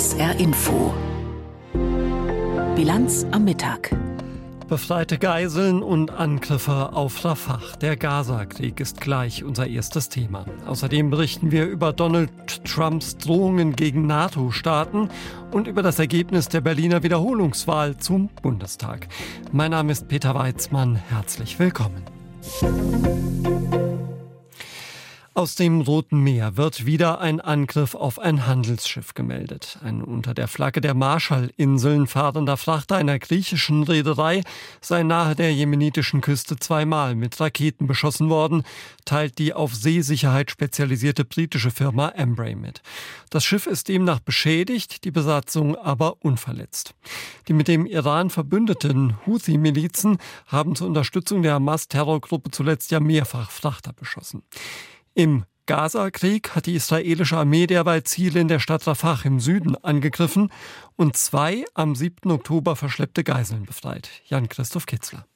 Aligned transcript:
SR 0.00 0.40
Info. 0.40 0.94
Bilanz 2.74 3.26
am 3.32 3.44
Mittag. 3.44 3.94
Befreite 4.66 5.18
Geiseln 5.18 5.82
und 5.82 6.10
Angriffe 6.10 6.94
auf 6.94 7.22
Rafah. 7.22 7.60
Der 7.82 7.98
Gaza-Krieg 7.98 8.80
ist 8.80 9.02
gleich 9.02 9.44
unser 9.44 9.66
erstes 9.66 10.08
Thema. 10.08 10.46
Außerdem 10.66 11.10
berichten 11.10 11.50
wir 11.50 11.66
über 11.66 11.92
Donald 11.92 12.30
Trumps 12.64 13.18
Drohungen 13.18 13.76
gegen 13.76 14.06
NATO-Staaten 14.06 15.10
und 15.50 15.66
über 15.66 15.82
das 15.82 15.98
Ergebnis 15.98 16.48
der 16.48 16.62
Berliner 16.62 17.02
Wiederholungswahl 17.02 17.98
zum 17.98 18.30
Bundestag. 18.40 19.06
Mein 19.52 19.72
Name 19.72 19.92
ist 19.92 20.08
Peter 20.08 20.34
Weizmann. 20.34 20.96
Herzlich 21.10 21.58
willkommen. 21.58 22.04
Aus 25.40 25.54
dem 25.54 25.80
Roten 25.80 26.20
Meer 26.20 26.58
wird 26.58 26.84
wieder 26.84 27.18
ein 27.18 27.40
Angriff 27.40 27.94
auf 27.94 28.18
ein 28.18 28.46
Handelsschiff 28.46 29.14
gemeldet. 29.14 29.78
Ein 29.82 30.02
unter 30.02 30.34
der 30.34 30.48
Flagge 30.48 30.82
der 30.82 30.92
Marshallinseln 30.92 32.06
fahrender 32.08 32.58
Frachter 32.58 32.96
einer 32.96 33.18
griechischen 33.18 33.82
Reederei 33.82 34.42
sei 34.82 35.02
nahe 35.02 35.34
der 35.34 35.50
jemenitischen 35.50 36.20
Küste 36.20 36.58
zweimal 36.58 37.14
mit 37.14 37.40
Raketen 37.40 37.86
beschossen 37.86 38.28
worden, 38.28 38.64
teilt 39.06 39.38
die 39.38 39.54
auf 39.54 39.74
Seesicherheit 39.74 40.50
spezialisierte 40.50 41.24
britische 41.24 41.70
Firma 41.70 42.10
Embray 42.10 42.54
mit. 42.54 42.82
Das 43.30 43.42
Schiff 43.42 43.66
ist 43.66 43.88
demnach 43.88 44.20
beschädigt, 44.20 45.04
die 45.04 45.10
Besatzung 45.10 45.74
aber 45.74 46.22
unverletzt. 46.22 46.94
Die 47.48 47.54
mit 47.54 47.66
dem 47.66 47.86
Iran 47.86 48.28
verbündeten 48.28 49.16
Houthi-Milizen 49.24 50.18
haben 50.48 50.76
zur 50.76 50.88
Unterstützung 50.88 51.40
der 51.40 51.54
Hamas-Terrorgruppe 51.54 52.50
zuletzt 52.50 52.90
ja 52.90 53.00
mehrfach 53.00 53.50
Frachter 53.50 53.94
beschossen. 53.94 54.42
Im 55.14 55.44
Gaza-Krieg 55.66 56.54
hat 56.54 56.66
die 56.66 56.74
israelische 56.74 57.36
Armee 57.36 57.66
derweil 57.66 58.02
Ziele 58.04 58.40
in 58.40 58.48
der 58.48 58.58
Stadt 58.58 58.86
Rafah 58.86 59.20
im 59.24 59.40
Süden 59.40 59.76
angegriffen 59.76 60.50
und 60.96 61.16
zwei 61.16 61.64
am 61.74 61.94
7. 61.94 62.30
Oktober 62.30 62.76
verschleppte 62.76 63.24
Geiseln 63.24 63.66
befreit. 63.66 64.10
Jan-Christoph 64.26 64.86
Kitzler. 64.86 65.26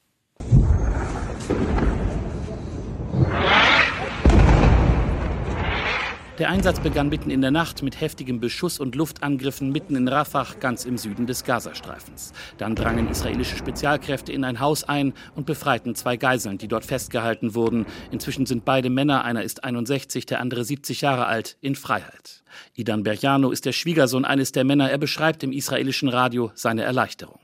Der 6.39 6.51
Einsatz 6.51 6.81
begann 6.81 7.11
mitten 7.11 7.31
in 7.31 7.43
der 7.43 7.53
Nacht 7.53 7.85
mit 7.85 8.01
heftigem 8.01 8.41
Beschuss 8.41 8.81
und 8.81 8.97
Luftangriffen 8.97 9.71
mitten 9.71 9.95
in 9.95 10.09
Rafah, 10.09 10.49
ganz 10.59 10.85
im 10.85 10.99
Süden 10.99 11.29
des 11.29 11.45
Gazastreifens. 11.45 12.33
Dann 12.59 12.75
drangen 12.75 13.09
israelische 13.09 13.57
Spezialkräfte 13.57 14.33
in 14.33 14.43
ein 14.43 14.59
Haus 14.59 14.83
ein 14.83 15.13
und 15.37 15.47
befreiten 15.47 15.95
zwei 15.95 16.17
Geiseln, 16.17 16.59
die 16.59 16.67
dort 16.67 16.85
festgehalten 16.85 17.55
wurden. 17.55 17.87
Inzwischen 18.11 18.47
sind 18.47 18.65
beide 18.65 18.91
Männer, 18.91 19.25
einer 19.25 19.45
ist 19.45 19.63
61, 19.63 20.27
der 20.27 20.41
andere 20.41 20.65
70 20.65 21.03
Jahre 21.03 21.27
alt, 21.27 21.57
in 21.61 21.77
Freiheit. 21.77 22.43
Idan 22.75 23.03
Berjano 23.03 23.51
ist 23.51 23.67
der 23.67 23.73
Schwiegersohn 23.73 24.25
eines 24.25 24.53
der 24.53 24.65
Männer. 24.65 24.91
Er 24.91 24.99
beschreibt 24.99 25.43
im 25.43 25.53
israelischen 25.53 26.09
Radio 26.09 26.51
seine 26.55 26.83
Erleichterung. 26.83 27.39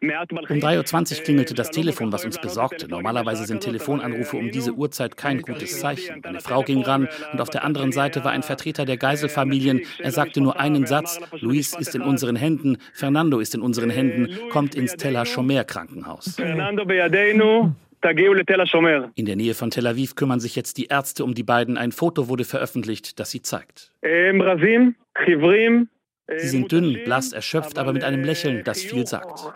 Um 0.00 0.56
3.20 0.56 1.18
Uhr 1.18 1.24
klingelte 1.24 1.54
das 1.54 1.70
Telefon, 1.70 2.12
was 2.12 2.24
uns 2.24 2.38
besorgte. 2.38 2.88
Normalerweise 2.88 3.44
sind 3.44 3.60
Telefonanrufe 3.60 4.36
um 4.36 4.50
diese 4.50 4.72
Uhrzeit 4.72 5.16
kein 5.16 5.42
gutes 5.42 5.80
Zeichen. 5.80 6.20
Meine 6.22 6.40
Frau 6.40 6.62
ging 6.62 6.82
ran 6.82 7.08
und 7.32 7.40
auf 7.40 7.50
der 7.50 7.64
anderen 7.64 7.92
Seite 7.92 8.24
war 8.24 8.32
ein 8.32 8.42
Vertreter 8.42 8.84
der 8.84 8.96
Geiselfamilien. 8.96 9.82
Er 9.98 10.12
sagte 10.12 10.40
nur 10.40 10.58
einen 10.58 10.86
Satz: 10.86 11.20
Luis 11.40 11.74
ist 11.74 11.94
in 11.94 12.02
unseren 12.02 12.36
Händen, 12.36 12.78
Fernando 12.92 13.38
ist 13.38 13.54
in 13.54 13.60
unseren 13.60 13.90
Händen, 13.90 14.28
kommt 14.50 14.74
ins 14.74 14.96
Tel 14.96 15.24
Shomer 15.26 15.64
Krankenhaus. 15.64 16.36
In 19.14 19.26
der 19.26 19.36
Nähe 19.36 19.54
von 19.54 19.70
Tel 19.70 19.86
Aviv 19.86 20.14
kümmern 20.14 20.40
sich 20.40 20.56
jetzt 20.56 20.76
die 20.78 20.86
Ärzte 20.86 21.24
um 21.24 21.34
die 21.34 21.42
beiden. 21.42 21.78
Ein 21.78 21.92
Foto 21.92 22.28
wurde 22.28 22.44
veröffentlicht, 22.44 23.18
das 23.18 23.30
sie 23.30 23.42
zeigt. 23.42 23.92
Sie 26.38 26.48
sind 26.48 26.72
dünn, 26.72 26.98
blass, 27.04 27.34
erschöpft, 27.34 27.78
aber 27.78 27.92
mit 27.92 28.02
einem 28.02 28.24
Lächeln, 28.24 28.64
das 28.64 28.82
viel 28.82 29.06
sagt. 29.06 29.52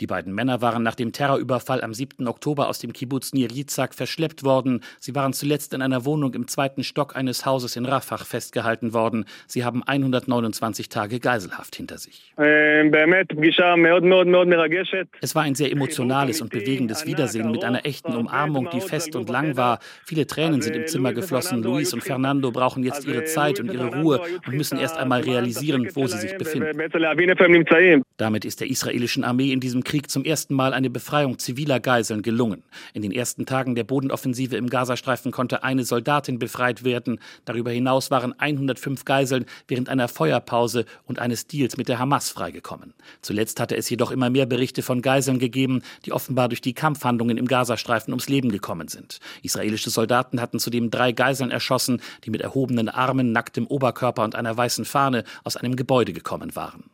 Die 0.00 0.06
beiden 0.06 0.32
Männer 0.32 0.62
waren 0.62 0.84
nach 0.84 0.94
dem 0.94 1.10
Terrorüberfall 1.10 1.82
am 1.82 1.92
7. 1.92 2.28
Oktober 2.28 2.68
aus 2.68 2.78
dem 2.78 2.92
Kibbutz 2.92 3.32
Nir 3.32 3.50
Yitzhak 3.50 3.94
verschleppt 3.94 4.44
worden. 4.44 4.82
Sie 5.00 5.12
waren 5.16 5.32
zuletzt 5.32 5.74
in 5.74 5.82
einer 5.82 6.04
Wohnung 6.04 6.34
im 6.34 6.46
zweiten 6.46 6.84
Stock 6.84 7.16
eines 7.16 7.44
Hauses 7.44 7.74
in 7.74 7.84
Rafah 7.84 8.18
festgehalten 8.18 8.92
worden. 8.92 9.24
Sie 9.48 9.64
haben 9.64 9.82
129 9.82 10.88
Tage 10.88 11.18
Geiselhaft 11.18 11.74
hinter 11.74 11.98
sich. 11.98 12.32
Es 15.20 15.34
war 15.34 15.42
ein 15.42 15.56
sehr 15.56 15.72
emotionales 15.72 16.40
und 16.40 16.50
bewegendes 16.50 17.06
Wiedersehen 17.06 17.50
mit 17.50 17.64
einer 17.64 17.84
echten 17.84 18.14
Umarmung, 18.14 18.68
die 18.72 18.80
fest 18.80 19.16
und 19.16 19.28
lang 19.28 19.56
war. 19.56 19.80
Viele 20.04 20.28
Tränen 20.28 20.62
sind 20.62 20.76
im 20.76 20.86
Zimmer 20.86 21.12
geflossen. 21.12 21.60
Luis 21.64 21.92
und 21.92 22.04
Fernando 22.04 22.52
brauchen 22.52 22.84
jetzt 22.84 23.04
ihre 23.04 23.24
Zeit 23.24 23.58
und 23.58 23.72
ihre 23.72 23.96
Ruhe 23.96 24.20
und 24.46 24.56
müssen 24.56 24.78
erst 24.78 24.96
einmal 24.96 25.22
realisieren, 25.22 25.88
wo 25.94 26.06
sie 26.06 26.18
sich 26.18 26.36
befinden. 26.36 26.78
Damit 28.16 28.44
ist 28.44 28.60
der 28.60 28.70
israelischen 28.70 29.24
Armee 29.24 29.52
in 29.52 29.60
diesem 29.60 29.84
Krieg 29.84 30.10
zum 30.10 30.24
ersten 30.24 30.54
Mal 30.54 30.72
eine 30.74 30.90
Befreiung 30.90 31.38
ziviler 31.38 31.80
Geiseln 31.80 32.22
gelungen. 32.22 32.62
In 32.92 33.02
den 33.02 33.12
ersten 33.12 33.46
Tagen 33.46 33.74
der 33.74 33.84
Bodenoffensive 33.84 34.56
im 34.56 34.68
Gazastreifen 34.68 35.32
konnte 35.32 35.64
eine 35.64 35.84
Soldatin 35.84 36.38
befreit 36.38 36.84
werden. 36.84 37.18
Darüber 37.44 37.70
hinaus 37.70 38.10
waren 38.10 38.38
105 38.38 39.04
Geiseln 39.04 39.46
während 39.68 39.88
einer 39.88 40.08
Feuerpause 40.08 40.84
und 41.06 41.18
eines 41.18 41.46
Deals 41.46 41.76
mit 41.76 41.88
der 41.88 41.98
Hamas 41.98 42.30
freigekommen. 42.30 42.94
Zuletzt 43.22 43.60
hatte 43.60 43.76
es 43.76 43.90
jedoch 43.90 44.10
immer 44.10 44.30
mehr 44.30 44.46
Berichte 44.46 44.82
von 44.82 45.02
Geiseln 45.02 45.38
gegeben, 45.38 45.82
die 46.04 46.12
offenbar 46.12 46.48
durch 46.48 46.60
die 46.60 46.74
Kampfhandlungen 46.74 47.36
im 47.36 47.46
Gazastreifen 47.46 48.12
ums 48.12 48.28
Leben 48.28 48.50
gekommen 48.50 48.88
sind. 48.88 49.20
Israelische 49.42 49.90
Soldaten 49.90 50.40
hatten 50.40 50.58
zudem 50.58 50.90
drei 50.90 51.12
Geiseln 51.12 51.50
erschossen, 51.50 52.00
die 52.24 52.30
mit 52.30 52.40
erhobenen 52.40 52.88
Armen, 52.88 53.32
nacktem 53.32 53.66
Oberkörper 53.66 54.24
und 54.24 54.33
einer 54.34 54.56
weißen 54.56 54.84
Fahne 54.84 55.24
aus 55.44 55.56
einem 55.56 55.76
Gebäude 55.76 56.12
gekommen 56.12 56.54
waren. 56.56 56.84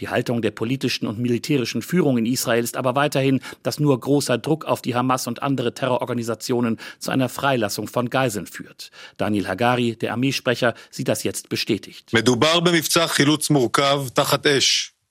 Die 0.00 0.08
Haltung 0.08 0.42
der 0.42 0.50
politischen 0.50 1.06
und 1.06 1.18
militärischen 1.18 1.82
Führung 1.82 2.18
in 2.18 2.26
Israel 2.26 2.62
ist 2.62 2.76
aber 2.76 2.94
weiterhin, 2.94 3.40
dass 3.62 3.80
nur 3.80 3.98
großer 3.98 4.38
Druck 4.38 4.64
auf 4.64 4.82
die 4.82 4.94
Hamas 4.94 5.26
und 5.26 5.42
andere 5.42 5.74
Terrororganisationen 5.74 6.78
zu 6.98 7.10
einer 7.10 7.28
Freilassung 7.28 7.88
von 7.88 8.10
Geiseln 8.10 8.46
führt. 8.46 8.90
Daniel 9.16 9.48
Hagari, 9.48 9.96
der 9.96 10.12
Armeesprecher, 10.12 10.74
sieht 10.90 11.08
das 11.08 11.22
jetzt 11.22 11.48
bestätigt. 11.48 12.10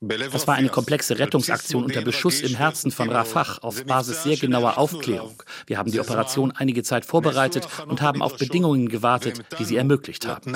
Das 0.06 0.48
war 0.48 0.56
eine 0.56 0.68
komplexe 0.68 1.18
Rettungsaktion 1.18 1.86
unter 1.86 2.02
Beschuss 2.02 2.42
im 2.42 2.56
Herzen 2.56 2.92
von 2.92 3.10
Rafah 3.10 3.60
auf 3.62 3.86
Basis 3.86 4.24
sehr 4.24 4.36
genauer 4.36 4.78
Aufklärung. 4.78 5.42
Wir 5.66 5.78
haben 5.78 5.92
die 5.92 6.00
Operation 6.02 6.52
einige 6.52 6.84
Zeit 6.84 7.06
vorbereitet 7.06 7.68
und 7.88 8.02
haben 8.02 8.22
auf 8.22 8.36
Bedingungen 8.36 8.90
gewartet, 8.90 9.42
die 9.58 9.64
sie 9.64 9.78
ermöglicht 9.78 10.28
haben. 10.28 10.52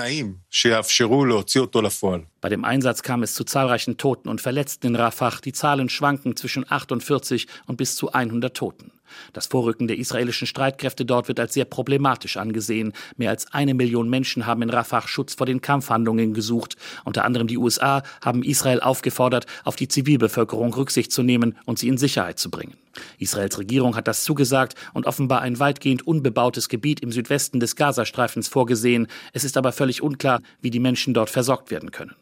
Bei 2.41 2.49
dem 2.49 2.65
Einsatz 2.65 3.03
kam 3.03 3.23
es 3.23 3.33
zu 3.35 3.43
zahlreichen 3.45 3.97
Toten 3.97 4.27
und 4.27 4.41
Verletzten 4.41 4.87
in 4.87 4.95
Rafah. 4.95 5.37
Die 5.43 5.53
Zahlen 5.53 5.87
schwanken 5.87 6.35
zwischen 6.35 6.69
48 6.69 7.47
und 7.67 7.77
bis 7.77 7.95
zu 7.95 8.11
100 8.11 8.55
Toten. 8.55 8.91
Das 9.34 9.47
Vorrücken 9.47 9.88
der 9.88 9.97
israelischen 9.97 10.47
Streitkräfte 10.47 11.06
dort 11.06 11.28
wird 11.28 11.40
als 11.40 11.53
sehr 11.53 11.66
problematisch 11.66 12.38
angesehen. 12.38 12.94
Mehr 13.16 13.29
als 13.29 13.51
eine 13.53 13.73
Million 13.73 14.09
Menschen 14.09 14.45
haben 14.45 14.62
in 14.62 14.69
Rafah 14.69 15.07
Schutz 15.07 15.35
vor 15.35 15.45
den 15.45 15.62
Kampfhandlungen 15.62 16.34
gesucht. 16.34 16.75
Unter 17.06 17.25
anderem 17.25 17.47
die 17.47 17.57
USA 17.57 18.03
haben 18.22 18.44
Israel 18.44 18.81
aufgefordert, 18.81 19.45
auf 19.63 19.75
die 19.75 19.88
Zivilbevölkerung 19.88 20.73
Rücksicht 20.73 21.12
zu 21.12 21.23
nehmen 21.23 21.56
und 21.66 21.79
sie 21.79 21.88
in 21.88 21.97
Sicherheit 21.97 22.40
zu 22.40 22.50
bringen. 22.50 22.75
Israels 23.19 23.57
Regierung 23.57 23.95
hat 23.95 24.07
das 24.07 24.23
zugesagt 24.23 24.75
und 24.94 25.06
offenbar 25.06 25.41
ein 25.41 25.59
weitgehend 25.59 26.06
unbebautes 26.06 26.69
Gebiet 26.69 27.01
im 27.01 27.12
Südwesten 27.12 27.59
des 27.59 27.75
Gazastreifens 27.75 28.47
vorgesehen. 28.47 29.07
Es 29.34 29.44
ist 29.44 29.57
aber 29.57 29.72
völlig 29.72 30.01
unklar, 30.01 30.41
wie 30.62 30.72
die 30.72 30.79
Menschen 30.79 31.13
dort 31.13 31.29
versorgt 31.29 31.72
werden 31.72 31.91
können. 31.91 32.16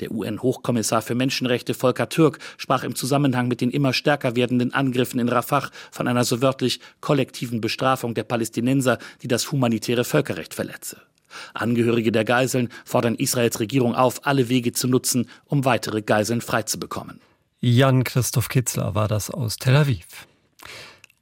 Der 0.00 0.10
UN-Hochkommissar 0.10 1.02
für 1.02 1.14
Menschenrechte 1.14 1.74
Volker 1.74 2.08
Türk 2.08 2.38
sprach 2.58 2.84
im 2.84 2.94
Zusammenhang 2.94 3.48
mit 3.48 3.60
den 3.60 3.70
immer 3.70 3.92
stärker 3.92 4.36
werdenden 4.36 4.72
Angriffen 4.74 5.20
in 5.20 5.28
Rafah 5.28 5.70
von 5.90 6.08
einer 6.08 6.24
so 6.24 6.42
wörtlich 6.42 6.80
kollektiven 7.00 7.60
Bestrafung 7.60 8.14
der 8.14 8.24
Palästinenser, 8.24 8.98
die 9.22 9.28
das 9.28 9.52
humanitäre 9.52 10.04
Völkerrecht 10.04 10.54
verletze. 10.54 10.98
Angehörige 11.54 12.12
der 12.12 12.24
Geiseln 12.24 12.68
fordern 12.84 13.14
Israels 13.14 13.60
Regierung 13.60 13.94
auf, 13.94 14.26
alle 14.26 14.48
Wege 14.48 14.72
zu 14.72 14.88
nutzen, 14.88 15.28
um 15.46 15.64
weitere 15.64 16.02
Geiseln 16.02 16.40
freizubekommen. 16.40 17.20
Jan 17.60 18.04
Christoph 18.04 18.48
Kitzler 18.48 18.94
war 18.94 19.08
das 19.08 19.30
aus 19.30 19.56
Tel 19.56 19.76
Aviv. 19.76 20.26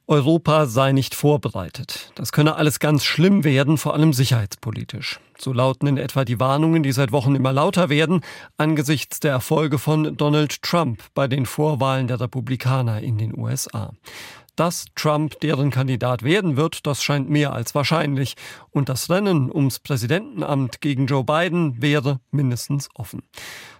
Europa 0.07 0.65
sei 0.65 0.91
nicht 0.91 1.15
vorbereitet. 1.15 2.11
Das 2.15 2.31
könne 2.31 2.55
alles 2.55 2.79
ganz 2.79 3.03
schlimm 3.03 3.43
werden, 3.43 3.77
vor 3.77 3.93
allem 3.93 4.13
sicherheitspolitisch. 4.13 5.19
So 5.37 5.53
lauten 5.53 5.87
in 5.87 5.97
etwa 5.97 6.25
die 6.25 6.39
Warnungen, 6.39 6.83
die 6.83 6.91
seit 6.91 7.11
Wochen 7.11 7.33
immer 7.33 7.53
lauter 7.53 7.89
werden, 7.89 8.21
angesichts 8.57 9.19
der 9.19 9.31
Erfolge 9.31 9.79
von 9.79 10.17
Donald 10.17 10.61
Trump 10.61 11.03
bei 11.13 11.27
den 11.27 11.45
Vorwahlen 11.45 12.07
der 12.07 12.19
Republikaner 12.19 13.01
in 13.01 13.17
den 13.17 13.37
USA. 13.37 13.93
Dass 14.55 14.85
Trump 14.95 15.39
deren 15.39 15.71
Kandidat 15.71 16.23
werden 16.23 16.57
wird, 16.57 16.85
das 16.85 17.03
scheint 17.03 17.29
mehr 17.29 17.53
als 17.53 17.73
wahrscheinlich. 17.73 18.35
Und 18.69 18.89
das 18.89 19.09
Rennen 19.09 19.51
ums 19.51 19.79
Präsidentenamt 19.79 20.81
gegen 20.81 21.07
Joe 21.07 21.23
Biden 21.23 21.81
wäre 21.81 22.19
mindestens 22.31 22.89
offen. 22.93 23.23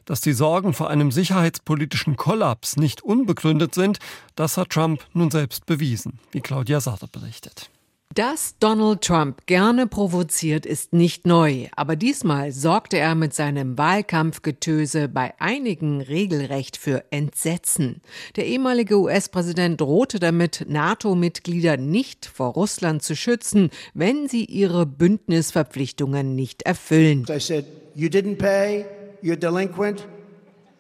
Dass 0.06 0.22
die 0.22 0.34
Sorgen 0.34 0.74
vor 0.74 0.90
einem 0.90 1.12
sicherheitspolitischen 1.12 2.16
Kollaps 2.16 2.78
nicht 2.78 3.02
unbegründet 3.02 3.76
sind, 3.76 4.00
das 4.36 4.58
hat 4.58 4.70
Trump 4.70 5.06
nun 5.14 5.30
selbst 5.30 5.66
bewiesen, 5.66 6.20
wie 6.32 6.42
Claudia 6.42 6.80
Sarre 6.80 7.08
berichtet. 7.08 7.70
Dass 8.14 8.58
Donald 8.60 9.04
Trump 9.04 9.46
gerne 9.46 9.88
provoziert, 9.88 10.66
ist 10.66 10.92
nicht 10.92 11.26
neu, 11.26 11.68
aber 11.78 11.96
diesmal 11.96 12.52
sorgte 12.52 12.98
er 12.98 13.16
mit 13.16 13.34
seinem 13.34 13.78
Wahlkampfgetöse 13.78 15.08
bei 15.08 15.34
einigen 15.40 16.02
regelrecht 16.02 16.76
für 16.76 17.06
Entsetzen. 17.12 18.02
Der 18.36 18.48
ehemalige 18.48 19.00
US-Präsident 19.00 19.80
drohte 19.80 20.20
damit, 20.20 20.66
NATO-Mitglieder 20.68 21.78
nicht 21.78 22.26
vor 22.26 22.50
Russland 22.50 23.02
zu 23.02 23.16
schützen, 23.16 23.70
wenn 23.94 24.28
sie 24.28 24.44
ihre 24.44 24.86
Bündnisverpflichtungen 24.86 26.36
nicht 26.36 26.64
erfüllen. 26.64 27.26
I 27.30 27.40
said, 27.40 27.66
you 27.96 28.10
didn't 28.10 28.36
pay, 28.36 28.84
you're 29.24 29.38
delinquent. 29.38 30.06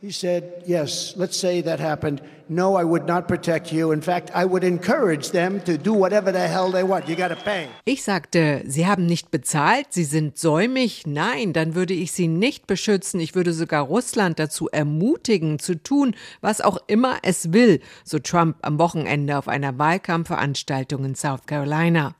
He 0.01 0.11
said, 0.11 0.63
Yes, 0.65 1.13
let's 1.15 1.37
say 1.37 1.61
that 1.61 1.79
happened. 1.79 2.23
No, 2.49 2.75
I 2.75 2.83
would 2.83 3.05
not 3.05 3.27
protect 3.27 3.71
you. 3.71 3.91
In 3.91 4.01
fact, 4.01 4.31
I 4.33 4.45
would 4.45 4.63
encourage 4.63 5.29
them 5.29 5.61
to 5.61 5.77
do 5.77 5.93
whatever 5.93 6.31
the 6.31 6.47
hell 6.47 6.71
they 6.71 6.83
want. 6.83 7.07
You 7.07 7.15
got 7.15 7.27
to 7.27 7.35
pay. 7.35 7.67
Ich 7.85 8.03
sagte, 8.03 8.63
Sie 8.65 8.87
haben 8.87 9.05
nicht 9.05 9.29
bezahlt, 9.29 9.87
Sie 9.91 10.03
sind 10.03 10.39
säumig. 10.39 11.05
Nein, 11.05 11.53
dann 11.53 11.75
würde 11.75 11.93
ich 11.93 12.13
Sie 12.13 12.27
nicht 12.27 12.65
beschützen. 12.65 13.19
Ich 13.19 13.35
würde 13.35 13.53
sogar 13.53 13.83
Russland 13.83 14.39
dazu 14.39 14.67
ermutigen, 14.69 15.59
zu 15.59 15.75
tun, 15.75 16.15
was 16.41 16.61
auch 16.61 16.79
immer 16.87 17.19
es 17.21 17.53
will, 17.53 17.79
so 18.03 18.17
Trump 18.17 18.57
am 18.63 18.79
Wochenende 18.79 19.37
auf 19.37 19.47
einer 19.47 19.77
Wahlkampfveranstaltung 19.77 21.05
in 21.05 21.13
South 21.13 21.45
Carolina. 21.45 22.15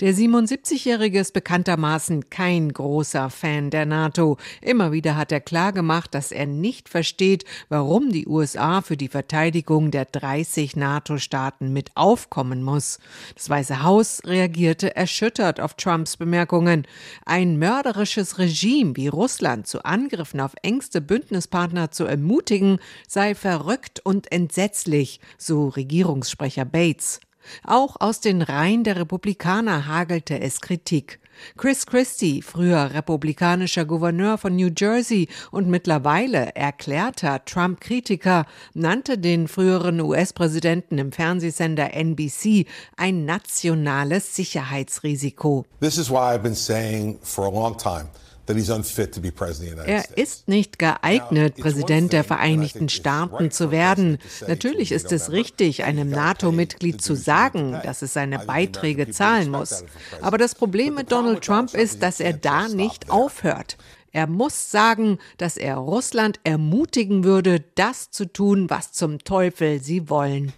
Der 0.00 0.14
77-Jährige 0.14 1.20
ist 1.20 1.32
bekanntermaßen 1.32 2.30
kein 2.30 2.72
großer 2.72 3.30
Fan 3.30 3.70
der 3.70 3.86
NATO. 3.86 4.36
Immer 4.60 4.92
wieder 4.92 5.16
hat 5.16 5.32
er 5.32 5.40
klargemacht, 5.40 6.14
dass 6.14 6.32
er 6.32 6.46
nicht 6.46 6.88
versteht, 6.88 7.44
warum 7.68 8.10
die 8.10 8.26
USA 8.26 8.82
für 8.82 8.96
die 8.96 9.08
Verteidigung 9.08 9.90
der 9.90 10.04
30 10.04 10.76
NATO-Staaten 10.76 11.72
mit 11.72 11.90
aufkommen 11.94 12.62
muss. 12.62 12.98
Das 13.34 13.48
Weiße 13.48 13.82
Haus 13.82 14.22
reagierte 14.24 14.96
erschüttert 14.96 15.60
auf 15.60 15.74
Trumps 15.74 16.16
Bemerkungen. 16.16 16.86
Ein 17.24 17.58
mörderisches 17.58 18.38
Regime 18.38 18.96
wie 18.96 19.08
Russland 19.08 19.66
zu 19.66 19.84
Angriffen 19.84 20.40
auf 20.40 20.54
engste 20.62 21.00
Bündnispartner 21.00 21.90
zu 21.90 22.04
ermutigen, 22.04 22.78
sei 23.06 23.34
verrückt 23.34 24.00
und 24.04 24.30
entsetzlich, 24.32 25.20
so 25.38 25.68
Regierungssprecher 25.68 26.64
Bates. 26.64 27.20
Auch 27.64 27.96
aus 28.00 28.20
den 28.20 28.42
Reihen 28.42 28.84
der 28.84 28.96
Republikaner 28.96 29.86
hagelte 29.86 30.40
es 30.40 30.60
Kritik. 30.60 31.20
Chris 31.56 31.86
Christie, 31.86 32.42
früher 32.42 32.94
republikanischer 32.94 33.84
Gouverneur 33.84 34.38
von 34.38 34.56
New 34.56 34.70
Jersey 34.76 35.28
und 35.50 35.68
mittlerweile 35.68 36.54
erklärter 36.54 37.44
Trump-Kritiker, 37.44 38.46
nannte 38.74 39.18
den 39.18 39.48
früheren 39.48 40.00
US-Präsidenten 40.00 40.98
im 40.98 41.12
Fernsehsender 41.12 41.94
NBC 41.94 42.66
ein 42.96 43.24
nationales 43.24 44.34
Sicherheitsrisiko. 44.34 45.66
This 45.80 45.98
is 45.98 46.10
why 46.10 46.34
I've 46.34 46.42
been 46.42 46.54
saying 46.54 47.18
for 47.22 47.46
a 47.46 47.50
long 47.50 47.76
time 47.76 48.08
er 48.48 50.04
ist 50.16 50.48
nicht 50.48 50.78
geeignet, 50.78 51.56
Präsident 51.56 52.12
der 52.12 52.24
Vereinigten 52.24 52.88
Staaten 52.88 53.50
zu 53.50 53.70
werden. 53.70 54.18
Natürlich 54.46 54.92
ist 54.92 55.10
es 55.12 55.30
richtig, 55.32 55.84
einem 55.84 56.10
NATO-Mitglied 56.10 57.02
zu 57.02 57.14
sagen, 57.14 57.78
dass 57.82 58.02
es 58.02 58.12
seine 58.12 58.38
Beiträge 58.38 59.10
zahlen 59.10 59.50
muss. 59.50 59.84
Aber 60.20 60.38
das 60.38 60.54
Problem 60.54 60.94
mit 60.94 61.10
Donald 61.10 61.44
Trump 61.44 61.74
ist, 61.74 62.02
dass 62.02 62.20
er 62.20 62.34
da 62.34 62.68
nicht 62.68 63.10
aufhört. 63.10 63.76
Er 64.16 64.26
muss 64.26 64.70
sagen, 64.70 65.18
dass 65.36 65.58
er 65.58 65.76
Russland 65.76 66.40
ermutigen 66.42 67.22
würde, 67.22 67.62
das 67.74 68.10
zu 68.10 68.24
tun, 68.24 68.70
was 68.70 68.92
zum 68.92 69.18
Teufel 69.18 69.82
sie 69.82 70.08
wollen. 70.08 70.54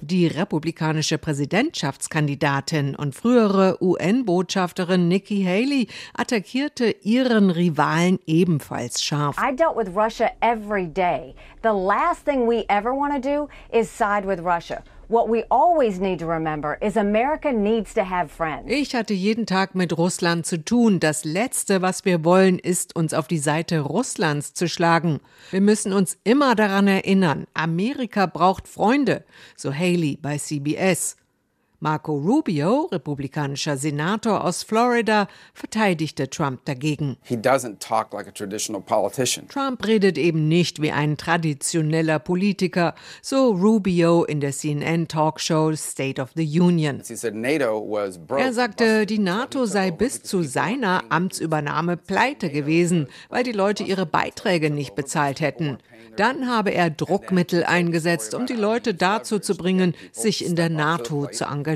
Die 0.00 0.26
republikanische 0.28 1.18
Präsidentschaftskandidatin 1.18 2.94
und 2.94 3.14
frühere 3.16 3.78
UN-Botschafterin 3.82 5.08
Nikki 5.08 5.42
Haley 5.42 5.88
attackierte 6.14 6.94
ihren 7.02 7.50
Rivalen 7.50 8.20
ebenfalls 8.24 9.02
scharf. 9.02 9.36
I 9.36 9.52
dealt 9.52 9.76
with 9.76 9.88
Russia 9.96 10.30
every 10.40 10.86
day. 10.86 11.34
The 11.64 11.70
last 11.70 12.24
thing 12.24 12.46
we 12.48 12.64
ever 12.68 12.94
want 12.94 13.20
to 13.20 13.20
do 13.20 13.48
is 13.76 13.90
side 13.90 14.24
with 14.24 14.38
Russia. 14.44 14.84
What 15.10 15.30
we 15.30 15.44
always 15.50 15.98
need 15.98 16.18
to 16.18 16.26
remember 16.26 16.76
is 16.82 16.98
America 16.98 17.50
needs 17.50 17.94
to 17.94 18.02
have 18.02 18.30
friends. 18.30 18.70
Ich 18.70 18.94
hatte 18.94 19.14
jeden 19.14 19.46
Tag 19.46 19.74
mit 19.74 19.96
Russland 19.96 20.44
zu 20.44 20.62
tun. 20.62 21.00
Das 21.00 21.24
Letzte, 21.24 21.80
was 21.80 22.04
wir 22.04 22.26
wollen, 22.26 22.58
ist, 22.58 22.94
uns 22.94 23.14
auf 23.14 23.26
die 23.26 23.38
Seite 23.38 23.80
Russlands 23.80 24.52
zu 24.52 24.68
schlagen. 24.68 25.20
Wir 25.50 25.62
müssen 25.62 25.94
uns 25.94 26.18
immer 26.24 26.54
daran 26.54 26.88
erinnern, 26.88 27.46
Amerika 27.54 28.26
braucht 28.26 28.68
Freunde, 28.68 29.24
so 29.56 29.72
Haley 29.72 30.18
bei 30.20 30.36
CBS. 30.36 31.16
Marco 31.80 32.16
Rubio, 32.16 32.88
republikanischer 32.90 33.76
Senator 33.76 34.44
aus 34.44 34.64
Florida, 34.64 35.28
verteidigte 35.54 36.28
Trump 36.28 36.64
dagegen. 36.64 37.16
Like 37.30 37.44
Trump 39.48 39.86
redet 39.86 40.18
eben 40.18 40.48
nicht 40.48 40.82
wie 40.82 40.90
ein 40.90 41.16
traditioneller 41.16 42.18
Politiker, 42.18 42.96
so 43.22 43.52
Rubio 43.52 44.24
in 44.24 44.40
der 44.40 44.50
CNN-Talkshow 44.50 45.76
State 45.76 46.20
of 46.20 46.30
the 46.34 46.60
Union. 46.60 47.00
Er 48.30 48.52
sagte, 48.52 49.06
die 49.06 49.18
NATO 49.20 49.64
sei 49.66 49.92
bis 49.92 50.22
zu 50.24 50.42
seiner 50.42 51.04
Amtsübernahme 51.10 51.96
pleite 51.96 52.50
gewesen, 52.50 53.06
weil 53.28 53.44
die 53.44 53.52
Leute 53.52 53.84
ihre 53.84 54.06
Beiträge 54.06 54.70
nicht 54.70 54.96
bezahlt 54.96 55.40
hätten. 55.40 55.78
Dann 56.16 56.48
habe 56.48 56.70
er 56.70 56.90
Druckmittel 56.90 57.62
eingesetzt, 57.62 58.34
um 58.34 58.46
die 58.46 58.54
Leute 58.54 58.94
dazu 58.94 59.38
zu 59.38 59.54
bringen, 59.54 59.94
sich 60.10 60.44
in 60.44 60.56
der 60.56 60.70
NATO 60.70 61.28
zu 61.28 61.44
engagieren. 61.44 61.67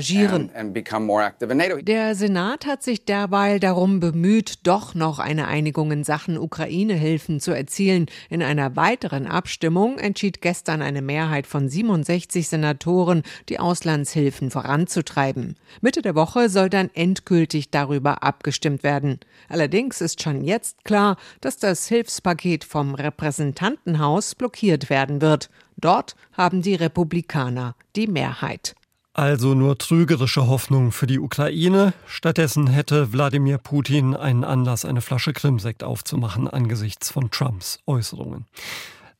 Der 1.83 2.15
Senat 2.15 2.65
hat 2.65 2.83
sich 2.83 3.05
derweil 3.05 3.59
darum 3.59 3.99
bemüht, 3.99 4.59
doch 4.63 4.95
noch 4.95 5.19
eine 5.19 5.47
Einigung 5.47 5.91
in 5.91 6.03
Sachen 6.03 6.37
Ukraine-Hilfen 6.37 7.39
zu 7.39 7.51
erzielen. 7.51 8.07
In 8.29 8.41
einer 8.41 8.75
weiteren 8.75 9.27
Abstimmung 9.27 9.99
entschied 9.99 10.41
gestern 10.41 10.81
eine 10.81 11.01
Mehrheit 11.01 11.47
von 11.47 11.69
67 11.69 12.47
Senatoren, 12.47 13.23
die 13.49 13.59
Auslandshilfen 13.59 14.51
voranzutreiben. 14.51 15.55
Mitte 15.81 16.01
der 16.01 16.15
Woche 16.15 16.49
soll 16.49 16.69
dann 16.69 16.89
endgültig 16.93 17.69
darüber 17.71 18.23
abgestimmt 18.23 18.83
werden. 18.83 19.19
Allerdings 19.49 20.01
ist 20.01 20.21
schon 20.21 20.43
jetzt 20.43 20.83
klar, 20.85 21.17
dass 21.41 21.57
das 21.57 21.87
Hilfspaket 21.87 22.63
vom 22.63 22.95
Repräsentantenhaus 22.95 24.35
blockiert 24.35 24.89
werden 24.89 25.21
wird. 25.21 25.49
Dort 25.77 26.15
haben 26.33 26.61
die 26.61 26.75
Republikaner 26.75 27.75
die 27.95 28.07
Mehrheit. 28.07 28.75
Also 29.15 29.53
nur 29.53 29.77
trügerische 29.77 30.47
Hoffnung 30.47 30.91
für 30.91 31.05
die 31.05 31.19
Ukraine. 31.19 31.93
Stattdessen 32.07 32.65
hätte 32.65 33.13
Wladimir 33.13 33.59
Putin 33.59 34.15
einen 34.15 34.43
Anlass, 34.43 34.85
eine 34.85 35.01
Flasche 35.01 35.33
Krimsekt 35.33 35.83
aufzumachen 35.83 36.47
angesichts 36.47 37.11
von 37.11 37.29
Trumps 37.29 37.79
Äußerungen. 37.85 38.47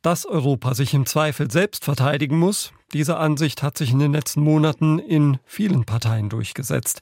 Dass 0.02 0.26
Europa 0.26 0.74
sich 0.74 0.94
im 0.94 1.06
Zweifel 1.06 1.48
selbst 1.48 1.84
verteidigen 1.84 2.36
muss, 2.38 2.72
diese 2.92 3.18
Ansicht 3.18 3.62
hat 3.62 3.78
sich 3.78 3.92
in 3.92 4.00
den 4.00 4.12
letzten 4.12 4.40
Monaten 4.40 4.98
in 4.98 5.38
vielen 5.46 5.84
Parteien 5.84 6.28
durchgesetzt. 6.28 7.00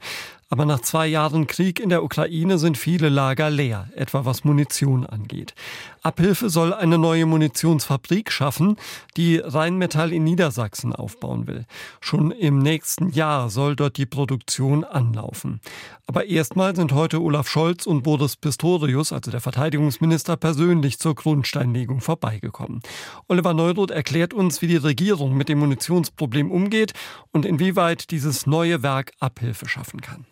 Aber 0.52 0.66
nach 0.66 0.82
zwei 0.82 1.06
Jahren 1.06 1.46
Krieg 1.46 1.80
in 1.80 1.88
der 1.88 2.04
Ukraine 2.04 2.58
sind 2.58 2.76
viele 2.76 3.08
Lager 3.08 3.48
leer, 3.48 3.88
etwa 3.96 4.26
was 4.26 4.44
Munition 4.44 5.06
angeht. 5.06 5.54
Abhilfe 6.02 6.50
soll 6.50 6.74
eine 6.74 6.98
neue 6.98 7.24
Munitionsfabrik 7.24 8.30
schaffen, 8.30 8.76
die 9.16 9.38
Rheinmetall 9.38 10.12
in 10.12 10.24
Niedersachsen 10.24 10.94
aufbauen 10.94 11.46
will. 11.46 11.64
Schon 12.02 12.32
im 12.32 12.58
nächsten 12.58 13.08
Jahr 13.08 13.48
soll 13.48 13.76
dort 13.76 13.96
die 13.96 14.04
Produktion 14.04 14.84
anlaufen. 14.84 15.62
Aber 16.06 16.26
erstmal 16.26 16.76
sind 16.76 16.92
heute 16.92 17.22
Olaf 17.22 17.48
Scholz 17.48 17.86
und 17.86 18.02
Boris 18.02 18.36
Pistorius, 18.36 19.10
also 19.10 19.30
der 19.30 19.40
Verteidigungsminister, 19.40 20.36
persönlich 20.36 20.98
zur 20.98 21.14
Grundsteinlegung 21.14 22.02
vorbeigekommen. 22.02 22.82
Oliver 23.26 23.54
Neuroth 23.54 23.90
erklärt 23.90 24.34
uns, 24.34 24.60
wie 24.60 24.66
die 24.66 24.76
Regierung 24.76 25.34
mit 25.34 25.48
dem 25.48 25.60
Munitionsproblem 25.60 26.50
umgeht 26.50 26.92
und 27.30 27.46
inwieweit 27.46 28.10
dieses 28.10 28.46
neue 28.46 28.82
Werk 28.82 29.12
Abhilfe 29.18 29.66
schaffen 29.66 30.02
kann. 30.02 30.26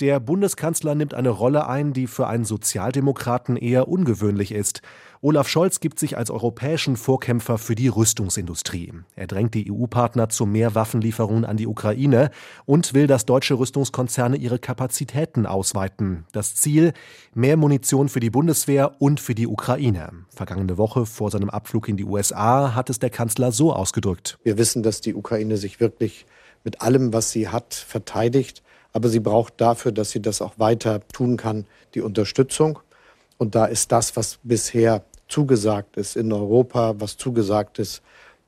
Der 0.00 0.18
Bundeskanzler 0.18 0.96
nimmt 0.96 1.14
eine 1.14 1.28
Rolle 1.28 1.68
ein, 1.68 1.92
die 1.92 2.08
für 2.08 2.26
einen 2.26 2.44
Sozialdemokraten 2.44 3.56
eher 3.56 3.86
ungewöhnlich 3.86 4.50
ist. 4.50 4.82
Olaf 5.20 5.48
Scholz 5.48 5.78
gibt 5.78 6.00
sich 6.00 6.18
als 6.18 6.32
europäischen 6.32 6.96
Vorkämpfer 6.96 7.58
für 7.58 7.76
die 7.76 7.86
Rüstungsindustrie. 7.86 8.92
Er 9.14 9.28
drängt 9.28 9.54
die 9.54 9.70
EU-Partner 9.70 10.28
zu 10.28 10.46
mehr 10.46 10.74
Waffenlieferungen 10.74 11.44
an 11.44 11.56
die 11.56 11.68
Ukraine 11.68 12.32
und 12.66 12.92
will, 12.92 13.06
dass 13.06 13.24
deutsche 13.24 13.54
Rüstungskonzerne 13.54 14.36
ihre 14.36 14.58
Kapazitäten 14.58 15.46
ausweiten. 15.46 16.24
Das 16.32 16.56
Ziel, 16.56 16.92
mehr 17.32 17.56
Munition 17.56 18.08
für 18.08 18.18
die 18.18 18.30
Bundeswehr 18.30 19.00
und 19.00 19.20
für 19.20 19.36
die 19.36 19.46
Ukraine. 19.46 20.10
Vergangene 20.28 20.76
Woche 20.76 21.06
vor 21.06 21.30
seinem 21.30 21.50
Abflug 21.50 21.88
in 21.88 21.96
die 21.96 22.04
USA 22.04 22.74
hat 22.74 22.90
es 22.90 22.98
der 22.98 23.10
Kanzler 23.10 23.52
so 23.52 23.72
ausgedrückt. 23.72 24.40
Wir 24.42 24.58
wissen, 24.58 24.82
dass 24.82 25.00
die 25.00 25.14
Ukraine 25.14 25.56
sich 25.56 25.78
wirklich 25.78 26.26
mit 26.64 26.80
allem, 26.80 27.12
was 27.12 27.30
sie 27.30 27.46
hat, 27.48 27.74
verteidigt. 27.74 28.64
Aber 28.94 29.10
sie 29.10 29.20
braucht 29.20 29.60
dafür, 29.60 29.92
dass 29.92 30.10
sie 30.10 30.22
das 30.22 30.40
auch 30.40 30.58
weiter 30.58 31.06
tun 31.08 31.36
kann, 31.36 31.66
die 31.94 32.00
Unterstützung. 32.00 32.78
Und 33.36 33.54
da 33.54 33.66
ist 33.66 33.92
das, 33.92 34.16
was 34.16 34.38
bisher 34.42 35.04
zugesagt 35.28 35.98
ist 35.98 36.16
in 36.16 36.32
Europa, 36.32 36.94
was 36.98 37.18
zugesagt 37.18 37.78
ist 37.78 38.02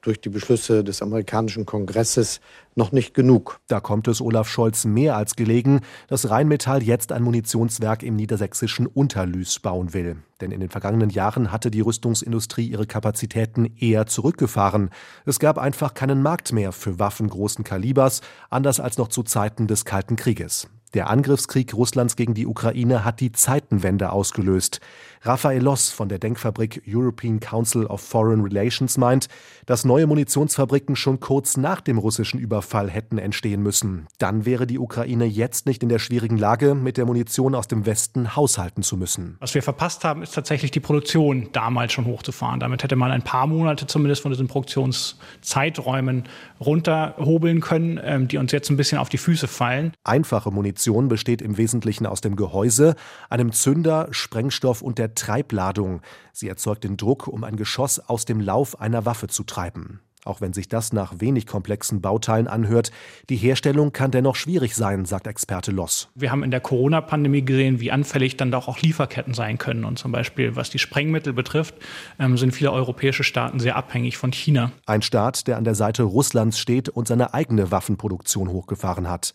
durch 0.07 0.21
die 0.21 0.29
Beschlüsse 0.29 0.85
des 0.85 1.03
amerikanischen 1.03 1.67
Kongresses 1.67 2.41
noch 2.75 2.93
nicht 2.93 3.15
genug. 3.15 3.61
Da 3.67 3.81
kommt 3.81 4.07
es 4.09 4.21
Olaf 4.21 4.49
Scholz 4.49 4.85
mehr 4.85 5.17
als 5.17 5.35
gelegen, 5.35 5.81
dass 6.09 6.31
Rheinmetall 6.31 6.83
jetzt 6.83 7.13
ein 7.13 7.23
Munitionswerk 7.23 8.03
im 8.03 8.17
niedersächsischen 8.17 8.87
Unterlüß 8.87 9.61
bauen 9.61 9.95
will. 9.95 10.19
Denn 10.41 10.53
in 10.53 10.61
den 10.61 10.69
vergangenen 10.69 11.11
Jahren 11.11 11.51
hatte 11.51 11.71
die 11.71 11.81
Rüstungsindustrie 11.81 12.67
ihre 12.67 12.87
Kapazitäten 12.87 13.73
eher 13.79 14.07
zurückgefahren. 14.07 14.91
Es 15.25 15.39
gab 15.39 15.59
einfach 15.59 15.95
keinen 15.95 16.23
Markt 16.23 16.53
mehr 16.53 16.73
für 16.73 16.99
Waffen 16.99 17.29
großen 17.29 17.65
Kalibers, 17.65 18.21
anders 18.51 18.79
als 18.79 18.99
noch 18.99 19.09
zu 19.09 19.23
Zeiten 19.23 19.67
des 19.67 19.85
Kalten 19.85 20.17
Krieges. 20.17 20.69
Der 20.95 21.11
Angriffskrieg 21.11 21.75
Russlands 21.75 22.17
gegen 22.17 22.35
die 22.35 22.47
Ukraine 22.47 23.05
hat 23.05 23.21
die 23.21 23.33
Zeitenwende 23.33 24.13
ausgelöst. 24.13 24.81
Raphael 25.23 25.61
Loss 25.61 25.91
von 25.91 26.09
der 26.09 26.21
Denkfabrik 26.21 26.83
European 26.87 27.41
Council 27.41 27.85
of 27.87 28.01
Foreign 28.01 28.43
Relations 28.43 28.97
meint, 28.97 29.27
dass 29.67 29.85
neue 29.85 30.07
Munitionsfabriken 30.07 30.95
schon 30.95 31.19
kurz 31.19 31.57
nach 31.57 31.81
dem 31.81 31.99
russischen 31.99 32.39
Überfall 32.39 32.89
hätten 32.89 33.19
entstehen 33.19 33.63
müssen. 33.63 34.07
Dann 34.19 34.47
wäre 34.47 34.69
die 34.69 34.79
Ukraine 34.79 35.25
jetzt 35.25 35.67
nicht 35.67 35.83
in 35.83 35.89
der 35.89 35.99
schwierigen 35.99 36.39
Lage, 36.39 36.77
mit 36.77 36.97
der 36.97 37.07
Munition 37.07 37.57
aus 37.57 37.67
dem 37.67 37.87
Westen 37.87 38.37
haushalten 38.37 38.85
zu 38.85 38.97
müssen. 38.97 39.37
Was 39.41 39.55
wir 39.55 39.65
verpasst 39.65 40.05
haben, 40.05 40.23
ist 40.23 40.35
tatsächlich 40.35 40.71
die 40.71 40.81
Produktion 40.81 41.49
damals 41.53 41.93
schon 41.93 42.05
hochzufahren. 42.05 42.61
Damit 42.61 42.85
hätte 42.85 42.95
man 42.95 43.11
ein 43.11 43.23
paar 43.23 43.49
Monate 43.49 43.89
zumindest 43.89 44.23
von 44.23 44.31
diesen 44.31 44.47
Produktionszeiträumen 44.47 46.25
runterhobeln 46.61 47.61
können, 47.61 48.01
ähm, 48.03 48.29
die 48.29 48.39
uns 48.39 48.53
jetzt 48.53 48.71
ein 48.71 48.77
bisschen 48.77 48.99
auf 48.99 49.09
die 49.09 49.19
Füße 49.19 49.49
fallen. 49.49 49.93
Einfache 50.05 50.53
Munition 50.53 50.76
besteht 51.09 51.43
im 51.43 51.57
Wesentlichen 51.57 52.07
aus 52.07 52.21
dem 52.21 52.37
Gehäuse, 52.37 52.95
einem 53.29 53.53
Zünder, 53.53 54.09
Sprengstoff 54.11 54.83
und 54.83 54.99
der 54.99 55.15
Treibladung. 55.15 56.01
Sie 56.33 56.49
erzeugt 56.49 56.85
den 56.85 56.97
Druck, 56.97 57.27
um 57.27 57.45
ein 57.45 57.57
Geschoss 57.57 57.99
aus 57.99 58.25
dem 58.25 58.41
Lauf 58.41 58.81
einer 58.81 59.05
Waffe 59.05 59.29
zu 59.29 59.45
treiben. 59.45 60.01
Auch 60.27 60.41
wenn 60.41 60.53
sich 60.53 60.69
das 60.69 60.93
nach 60.93 61.21
wenig 61.21 61.47
komplexen 61.47 62.01
Bauteilen 62.01 62.49
anhört, 62.49 62.91
die 63.31 63.37
Herstellung 63.37 63.93
kann 63.93 64.11
dennoch 64.11 64.35
schwierig 64.35 64.75
sein, 64.75 65.05
sagt 65.05 65.29
Experte 65.29 65.71
Loss. 65.71 66.09
Wir 66.17 66.33
haben 66.33 66.43
in 66.43 66.51
der 66.51 66.61
Corona-Pandemie 66.61 67.45
gesehen, 67.45 67.81
wie 67.81 67.93
anfällig 67.93 68.37
dann 68.37 68.51
doch 68.51 68.67
auch 68.67 68.81
Lieferketten 68.81 69.35
sein 69.35 69.57
können. 69.57 69.85
Und 69.85 69.99
zum 70.01 70.11
Beispiel, 70.11 70.57
was 70.57 70.69
die 70.69 70.81
Sprengmittel 70.81 71.33
betrifft, 71.33 71.77
ähm, 72.19 72.37
sind 72.37 72.53
viele 72.53 72.73
europäische 72.73 73.23
Staaten 73.23 73.61
sehr 73.61 73.77
abhängig 73.77 74.17
von 74.17 74.33
China. 74.33 74.73
Ein 74.85 75.03
Staat, 75.03 75.47
der 75.47 75.59
an 75.59 75.65
der 75.65 75.77
Seite 75.77 76.03
Russlands 76.03 76.59
steht 76.59 76.89
und 76.89 77.07
seine 77.07 77.33
eigene 77.33 77.71
Waffenproduktion 77.71 78.49
hochgefahren 78.49 79.09
hat. 79.09 79.33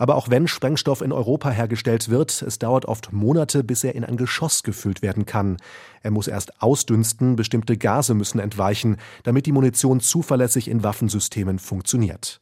Aber 0.00 0.16
auch 0.16 0.30
wenn 0.30 0.48
Sprengstoff 0.48 1.02
in 1.02 1.12
Europa 1.12 1.50
hergestellt 1.50 2.08
wird, 2.08 2.40
es 2.40 2.58
dauert 2.58 2.86
oft 2.86 3.12
Monate, 3.12 3.62
bis 3.62 3.84
er 3.84 3.94
in 3.94 4.02
ein 4.02 4.16
Geschoss 4.16 4.62
gefüllt 4.62 5.02
werden 5.02 5.26
kann. 5.26 5.58
Er 6.02 6.10
muss 6.10 6.26
erst 6.26 6.62
ausdünsten, 6.62 7.36
bestimmte 7.36 7.76
Gase 7.76 8.14
müssen 8.14 8.38
entweichen, 8.38 8.96
damit 9.24 9.44
die 9.44 9.52
Munition 9.52 10.00
zuverlässig 10.00 10.68
in 10.68 10.82
Waffensystemen 10.82 11.58
funktioniert. 11.58 12.40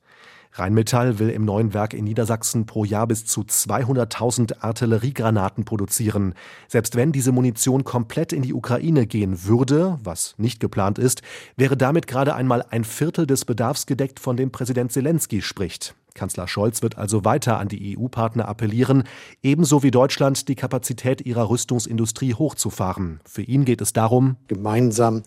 Rheinmetall 0.53 1.19
will 1.19 1.31
im 1.31 1.45
neuen 1.45 1.75
Werk 1.75 1.95
in 1.95 2.05
Niedersachsen 2.05 2.65
pro 2.65 2.85
Jahr 2.85 3.09
bis 3.09 3.27
zu 3.27 3.41
200.000 3.41 4.61
Artilleriegranaten 4.61 5.65
produzieren. 5.65 6.35
Selbst 6.69 6.95
wenn 6.95 7.11
diese 7.11 7.33
Munition 7.33 7.83
komplett 7.83 8.33
in 8.33 8.43
die 8.43 8.55
Ukraine 8.55 9.05
gehen 9.05 9.47
würde, 9.47 9.99
was 10.05 10.37
nicht 10.39 10.61
geplant 10.61 11.01
ist, 11.01 11.23
wäre 11.57 11.77
damit 11.77 12.07
gerade 12.07 12.37
einmal 12.37 12.65
ein 12.71 12.85
Viertel 12.85 13.27
des 13.27 13.45
Bedarfs 13.45 13.87
gedeckt, 13.87 14.21
von 14.21 14.37
dem 14.37 14.53
Präsident 14.53 14.93
Zelensky 14.93 15.43
spricht. 15.43 15.97
Kanzler 16.19 16.49
Scholz 16.49 16.83
wird 16.83 16.99
also 16.99 17.25
weiter 17.25 17.59
an 17.59 17.69
die 17.69 17.97
EU-Partner 17.97 18.49
appellieren, 18.49 19.05
ebenso 19.43 19.83
wie 19.83 19.91
Deutschland 19.91 20.49
die 20.49 20.55
Kapazität 20.55 21.23
ihrer 21.23 21.49
Rüstungsindustrie 21.49 22.35
hochzufahren. 22.35 23.21
Für 23.25 23.43
ihn 23.43 23.65
geht 23.65 23.81
es 23.81 23.93
darum, 23.93 24.37
gemeinsam 24.49 25.23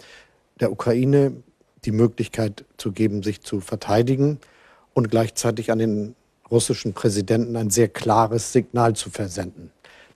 der 0.60 0.71
Ukraine 0.71 1.33
die 1.86 1.91
Möglichkeit 1.91 2.65
zu 2.77 2.91
geben, 2.91 3.24
sich 3.24 3.41
zu 3.41 3.60
verteidigen 3.60 4.39
und 4.93 5.10
gleichzeitig 5.10 5.71
an 5.71 5.79
den 5.79 6.15
russischen 6.51 6.93
Präsidenten 6.93 7.55
ein 7.55 7.69
sehr 7.69 7.88
klares 7.88 8.51
Signal 8.51 8.95
zu 8.95 9.10
versenden 9.10 9.71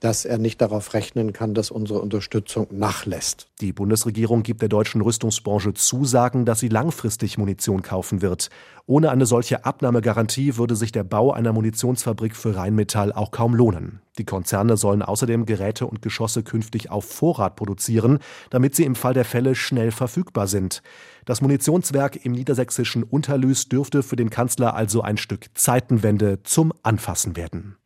dass 0.06 0.24
er 0.24 0.38
nicht 0.38 0.62
darauf 0.62 0.94
rechnen 0.94 1.34
kann, 1.34 1.56
dass 1.56 1.72
unsere 1.72 2.00
Unterstützung 2.00 2.68
nachlässt. 2.70 3.48
Die 3.60 3.74
Bundesregierung 3.74 4.44
gibt 4.44 4.62
der 4.62 4.70
deutschen 4.70 5.02
Rüstungsbranche 5.02 5.74
Zusagen, 5.74 6.46
dass 6.46 6.60
sie 6.60 6.68
langfristig 6.68 7.40
Munition 7.40 7.82
kaufen 7.82 8.22
wird. 8.22 8.52
Ohne 8.86 9.10
eine 9.10 9.26
solche 9.26 9.66
Abnahmegarantie 9.66 10.58
würde 10.58 10.76
sich 10.76 10.92
der 10.92 11.04
Bau 11.04 11.32
einer 11.32 11.54
Munitionsfabrik 11.54 12.36
für 12.36 12.56
Rheinmetall 12.56 13.14
auch 13.14 13.32
kaum 13.32 13.56
lohnen. 13.56 14.00
Die 14.20 14.26
Konzerne 14.26 14.78
sollen 14.78 15.02
außerdem 15.02 15.48
Geräte 15.48 15.88
und 15.88 16.04
Geschosse 16.04 16.44
künftig 16.44 16.92
auf 16.92 17.06
Vorrat 17.06 17.56
produzieren, 17.56 18.20
damit 18.52 18.76
sie 18.76 18.84
im 18.84 18.94
Fall 18.94 19.16
der 19.16 19.26
Fälle 19.26 19.56
schnell 19.56 19.90
verfügbar 19.90 20.46
sind. 20.46 20.84
Das 21.26 21.42
Munitionswerk 21.42 22.24
im 22.24 22.34
niedersächsischen 22.34 23.02
Unterlüß 23.02 23.70
dürfte 23.70 24.04
für 24.04 24.18
den 24.18 24.30
Kanzler 24.30 24.76
also 24.76 25.02
ein 25.02 25.18
Stück 25.18 25.48
Zeitenwende 25.56 26.44
zum 26.44 26.74
Anfassen 26.84 27.36
werden. 27.36 27.78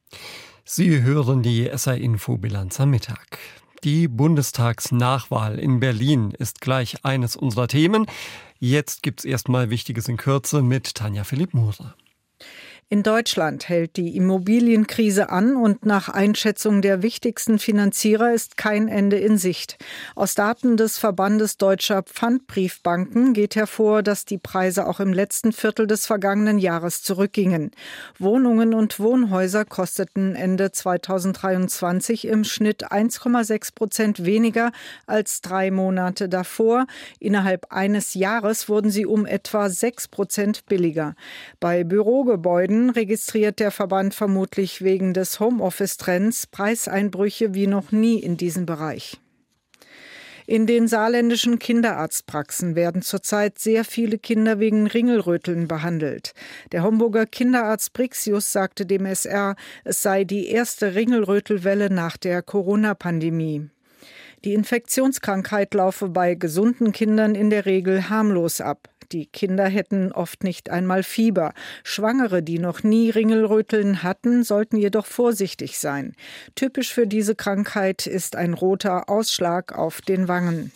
Sie 0.71 1.01
hören 1.01 1.41
die 1.41 1.65
SR-Info-Bilanz 1.65 2.79
am 2.79 2.91
Mittag. 2.91 3.39
Die 3.83 4.07
Bundestagsnachwahl 4.07 5.57
in 5.57 5.79
Berlin 5.79 6.29
ist 6.38 6.61
gleich 6.61 7.03
eines 7.03 7.35
unserer 7.35 7.67
Themen. 7.67 8.05
Jetzt 8.59 9.01
gibt's 9.01 9.25
erstmal 9.25 9.71
Wichtiges 9.71 10.07
in 10.07 10.17
Kürze 10.17 10.61
mit 10.61 10.93
Tanja 10.93 11.23
Philipp 11.23 11.55
Moser. 11.55 11.95
In 12.91 13.03
Deutschland 13.03 13.69
hält 13.69 13.98
die 13.98 14.17
Immobilienkrise 14.17 15.29
an 15.29 15.55
und 15.55 15.86
nach 15.86 16.10
Einschätzung 16.10 16.81
der 16.81 17.03
wichtigsten 17.03 17.60
Finanzierer 17.60 18.34
ist 18.34 18.58
kein 18.58 18.88
Ende 18.88 19.19
in 19.19 19.38
Sicht. 19.38 19.77
Aus 20.15 20.34
Daten 20.34 20.75
des 20.75 20.98
Verbandes 20.98 21.58
deutscher 21.58 22.01
Pfandbriefbanken 22.01 23.34
geht 23.34 23.55
hervor, 23.55 24.01
dass 24.01 24.25
die 24.25 24.39
Preise 24.39 24.88
auch 24.88 25.00
im 25.00 25.13
letzten 25.13 25.51
Viertel 25.51 25.86
des 25.86 26.08
vergangenen 26.08 26.58
Jahres 26.58 27.03
zurückgingen. 27.03 27.69
Wohnungen 28.17 28.74
und 28.74 29.00
Wohnhäuser 29.00 29.65
kosteten 29.65 30.36
Ende 30.36 30.72
2023 30.72 32.25
im 32.25 32.43
Schnitt 32.43 32.91
1,6 32.91 33.75
Prozent 33.75 34.25
weniger 34.25 34.72
als 35.05 35.41
drei 35.41 35.69
Monate 35.69 36.27
davor. 36.27 36.88
Innerhalb 37.19 37.67
eines 37.72 38.15
Jahres 38.15 38.67
wurden 38.67 38.89
sie 38.89 39.05
um 39.05 39.27
etwa 39.27 39.69
sechs 39.69 40.08
Prozent 40.08 40.65
billiger. 40.65 41.13
Bei 41.60 41.84
Bürogebäuden 41.84 42.78
registriert 42.89 43.59
der 43.59 43.71
Verband 43.71 44.13
vermutlich 44.13 44.83
wegen 44.83 45.13
des 45.13 45.39
Homeoffice-Trends 45.39 46.48
Preiseinbrüche 46.48 47.53
wie 47.53 47.67
noch 47.67 47.91
nie 47.91 48.19
in 48.19 48.38
diesem 48.38 48.67
Bereich. 48.67 49.19
In 50.50 50.65
den 50.65 50.88
saarländischen 50.88 51.59
Kinderarztpraxen 51.59 52.75
werden 52.75 53.01
zurzeit 53.01 53.59
sehr 53.59 53.86
viele 53.86 54.17
Kinder 54.17 54.59
wegen 54.59 54.88
Ringelröteln 54.88 55.67
behandelt. 55.67 56.33
Der 56.71 56.81
Homburger 56.81 57.25
Kinderarzt 57.25 57.93
Brixius 57.93 58.51
sagte 58.51 58.86
dem 58.86 59.05
SR, 59.05 59.55
es 59.83 60.01
sei 60.01 60.24
die 60.24 60.48
erste 60.48 60.95
Ringelrötelwelle 60.95 61.91
nach 61.91 62.17
der 62.17 62.41
Corona-Pandemie. 62.41 63.69
Die 64.43 64.53
Infektionskrankheit 64.53 65.74
laufe 65.74 66.09
bei 66.09 66.33
gesunden 66.33 66.93
Kindern 66.93 67.36
in 67.36 67.50
der 67.50 67.65
Regel 67.65 68.09
harmlos 68.09 68.62
ab. 68.62 68.88
Die 69.11 69.25
Kinder 69.25 69.67
hätten 69.67 70.11
oft 70.11 70.43
nicht 70.43 70.69
einmal 70.69 71.03
Fieber. 71.03 71.53
Schwangere, 71.83 72.43
die 72.43 72.59
noch 72.59 72.83
nie 72.83 73.09
Ringelröteln 73.09 74.03
hatten, 74.03 74.43
sollten 74.43 74.77
jedoch 74.77 75.07
vorsichtig 75.07 75.79
sein. 75.79 76.15
Typisch 76.55 76.93
für 76.93 77.07
diese 77.07 77.35
Krankheit 77.35 78.05
ist 78.05 78.35
ein 78.35 78.53
roter 78.53 79.09
Ausschlag 79.09 79.77
auf 79.77 80.01
den 80.01 80.27
Wangen. 80.27 80.71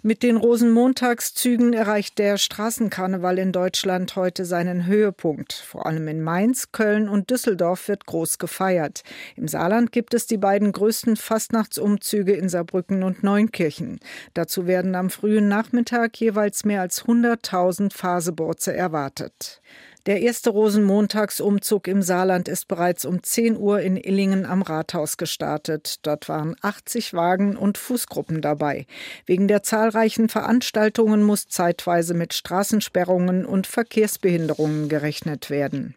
Mit 0.00 0.22
den 0.22 0.36
Rosenmontagszügen 0.36 1.72
erreicht 1.72 2.20
der 2.20 2.38
Straßenkarneval 2.38 3.36
in 3.36 3.50
Deutschland 3.50 4.14
heute 4.14 4.44
seinen 4.44 4.86
Höhepunkt. 4.86 5.52
Vor 5.52 5.86
allem 5.86 6.06
in 6.06 6.22
Mainz, 6.22 6.70
Köln 6.70 7.08
und 7.08 7.30
Düsseldorf 7.30 7.88
wird 7.88 8.06
groß 8.06 8.38
gefeiert. 8.38 9.02
Im 9.34 9.48
Saarland 9.48 9.90
gibt 9.90 10.14
es 10.14 10.28
die 10.28 10.36
beiden 10.36 10.70
größten 10.70 11.16
Fastnachtsumzüge 11.16 12.32
in 12.32 12.48
Saarbrücken 12.48 13.02
und 13.02 13.24
Neunkirchen. 13.24 13.98
Dazu 14.34 14.68
werden 14.68 14.94
am 14.94 15.10
frühen 15.10 15.48
Nachmittag 15.48 16.16
jeweils 16.20 16.64
mehr 16.64 16.80
als 16.80 17.04
100.000 17.04 17.92
Faseborze 17.92 18.72
erwartet. 18.72 19.60
Der 20.08 20.22
erste 20.22 20.48
Rosenmontagsumzug 20.48 21.86
im 21.86 22.00
Saarland 22.00 22.48
ist 22.48 22.66
bereits 22.66 23.04
um 23.04 23.22
10 23.22 23.58
Uhr 23.58 23.80
in 23.80 23.98
Illingen 23.98 24.46
am 24.46 24.62
Rathaus 24.62 25.18
gestartet. 25.18 25.96
Dort 26.00 26.30
waren 26.30 26.56
80 26.62 27.12
Wagen 27.12 27.58
und 27.58 27.76
Fußgruppen 27.76 28.40
dabei. 28.40 28.86
Wegen 29.26 29.48
der 29.48 29.62
zahlreichen 29.62 30.30
Veranstaltungen 30.30 31.22
muss 31.22 31.48
zeitweise 31.48 32.14
mit 32.14 32.32
Straßensperrungen 32.32 33.44
und 33.44 33.66
Verkehrsbehinderungen 33.66 34.88
gerechnet 34.88 35.50
werden. 35.50 35.94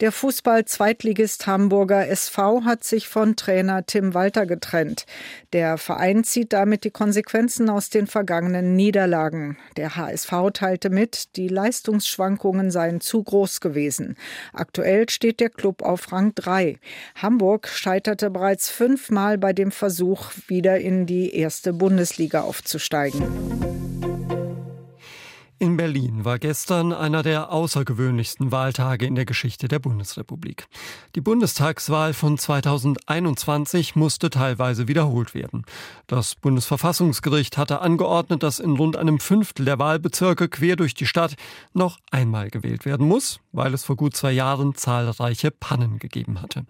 Der 0.00 0.10
Fußball-Zweitligist 0.10 1.46
Hamburger 1.46 2.08
SV 2.08 2.64
hat 2.64 2.82
sich 2.82 3.08
von 3.08 3.36
Trainer 3.36 3.86
Tim 3.86 4.12
Walter 4.12 4.44
getrennt. 4.44 5.06
Der 5.52 5.78
Verein 5.78 6.24
zieht 6.24 6.52
damit 6.52 6.84
die 6.84 6.90
Konsequenzen 6.90 7.70
aus 7.70 7.90
den 7.90 8.06
vergangenen 8.06 8.74
Niederlagen. 8.74 9.56
Der 9.76 9.94
HSV 9.94 10.32
teilte 10.52 10.90
mit, 10.90 11.36
die 11.36 11.48
Leistungsschwankungen 11.48 12.70
seien 12.70 13.00
zu 13.00 13.22
groß 13.22 13.60
gewesen. 13.60 14.16
Aktuell 14.52 15.08
steht 15.08 15.40
der 15.40 15.50
Club 15.50 15.82
auf 15.82 16.10
Rang 16.10 16.34
3. 16.34 16.78
Hamburg 17.14 17.68
scheiterte 17.68 18.30
bereits 18.30 18.68
fünfmal 18.70 19.38
bei 19.38 19.52
dem 19.52 19.70
Versuch, 19.70 20.32
wieder 20.48 20.78
in 20.78 21.06
die 21.06 21.34
erste 21.36 21.72
Bundesliga 21.72 22.42
aufzusteigen. 22.42 23.22
In 25.64 25.78
Berlin 25.78 26.26
war 26.26 26.38
gestern 26.38 26.92
einer 26.92 27.22
der 27.22 27.50
außergewöhnlichsten 27.50 28.52
Wahltage 28.52 29.06
in 29.06 29.14
der 29.14 29.24
Geschichte 29.24 29.66
der 29.66 29.78
Bundesrepublik. 29.78 30.66
Die 31.14 31.22
Bundestagswahl 31.22 32.12
von 32.12 32.36
2021 32.36 33.96
musste 33.96 34.28
teilweise 34.28 34.88
wiederholt 34.88 35.32
werden. 35.32 35.64
Das 36.06 36.34
Bundesverfassungsgericht 36.34 37.56
hatte 37.56 37.80
angeordnet, 37.80 38.42
dass 38.42 38.58
in 38.58 38.72
rund 38.72 38.98
einem 38.98 39.20
Fünftel 39.20 39.64
der 39.64 39.78
Wahlbezirke 39.78 40.50
quer 40.50 40.76
durch 40.76 40.92
die 40.92 41.06
Stadt 41.06 41.34
noch 41.72 41.98
einmal 42.10 42.50
gewählt 42.50 42.84
werden 42.84 43.08
muss, 43.08 43.40
weil 43.52 43.72
es 43.72 43.84
vor 43.84 43.96
gut 43.96 44.14
zwei 44.14 44.32
Jahren 44.32 44.74
zahlreiche 44.74 45.50
Pannen 45.50 45.98
gegeben 45.98 46.42
hatte. 46.42 46.66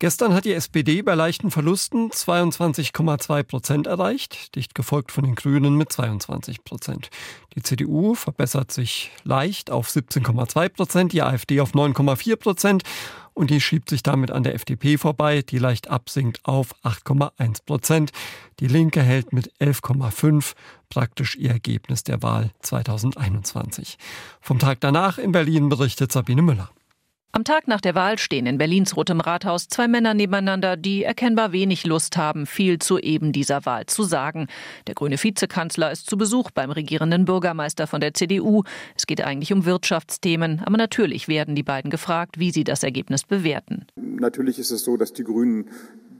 Gestern 0.00 0.32
hat 0.32 0.44
die 0.44 0.52
SPD 0.52 1.02
bei 1.02 1.16
leichten 1.16 1.50
Verlusten 1.50 2.10
22,2 2.10 3.42
Prozent 3.42 3.86
erreicht, 3.88 4.54
dicht 4.54 4.76
gefolgt 4.76 5.10
von 5.10 5.24
den 5.24 5.34
Grünen 5.34 5.74
mit 5.74 5.90
22 5.90 6.62
Prozent. 6.62 7.10
Die 7.56 7.64
CDU 7.64 8.14
verbessert 8.14 8.70
sich 8.70 9.10
leicht 9.24 9.72
auf 9.72 9.88
17,2 9.88 10.68
Prozent, 10.68 11.12
die 11.12 11.22
AfD 11.22 11.60
auf 11.60 11.72
9,4 11.72 12.36
Prozent 12.36 12.82
und 13.34 13.50
die 13.50 13.60
schiebt 13.60 13.90
sich 13.90 14.04
damit 14.04 14.30
an 14.30 14.44
der 14.44 14.54
FDP 14.54 14.98
vorbei, 14.98 15.42
die 15.42 15.58
leicht 15.58 15.88
absinkt 15.88 16.44
auf 16.44 16.76
8,1 16.84 17.64
Prozent. 17.64 18.12
Die 18.60 18.68
Linke 18.68 19.02
hält 19.02 19.32
mit 19.32 19.52
11,5 19.60 20.54
praktisch 20.90 21.34
ihr 21.34 21.50
Ergebnis 21.50 22.04
der 22.04 22.22
Wahl 22.22 22.52
2021. 22.60 23.98
Vom 24.40 24.60
Tag 24.60 24.78
danach 24.78 25.18
in 25.18 25.32
Berlin 25.32 25.68
berichtet 25.68 26.12
Sabine 26.12 26.42
Müller. 26.42 26.70
Am 27.30 27.44
Tag 27.44 27.68
nach 27.68 27.82
der 27.82 27.94
Wahl 27.94 28.18
stehen 28.18 28.46
in 28.46 28.56
Berlins 28.56 28.96
Rotem 28.96 29.20
Rathaus 29.20 29.68
zwei 29.68 29.86
Männer 29.86 30.14
nebeneinander, 30.14 30.78
die 30.78 31.04
erkennbar 31.04 31.52
wenig 31.52 31.84
Lust 31.84 32.16
haben, 32.16 32.46
viel 32.46 32.78
zu 32.78 32.98
eben 32.98 33.32
dieser 33.32 33.66
Wahl 33.66 33.84
zu 33.84 34.02
sagen. 34.02 34.46
Der 34.86 34.94
grüne 34.94 35.22
Vizekanzler 35.22 35.92
ist 35.92 36.08
zu 36.08 36.16
Besuch 36.16 36.50
beim 36.50 36.70
regierenden 36.70 37.26
Bürgermeister 37.26 37.86
von 37.86 38.00
der 38.00 38.14
CDU. 38.14 38.62
Es 38.96 39.06
geht 39.06 39.20
eigentlich 39.20 39.52
um 39.52 39.66
Wirtschaftsthemen, 39.66 40.62
aber 40.64 40.78
natürlich 40.78 41.28
werden 41.28 41.54
die 41.54 41.62
beiden 41.62 41.90
gefragt, 41.90 42.38
wie 42.38 42.50
sie 42.50 42.64
das 42.64 42.82
Ergebnis 42.82 43.24
bewerten. 43.24 43.86
Natürlich 43.96 44.58
ist 44.58 44.70
es 44.70 44.82
so, 44.82 44.96
dass 44.96 45.12
die 45.12 45.24
Grünen 45.24 45.68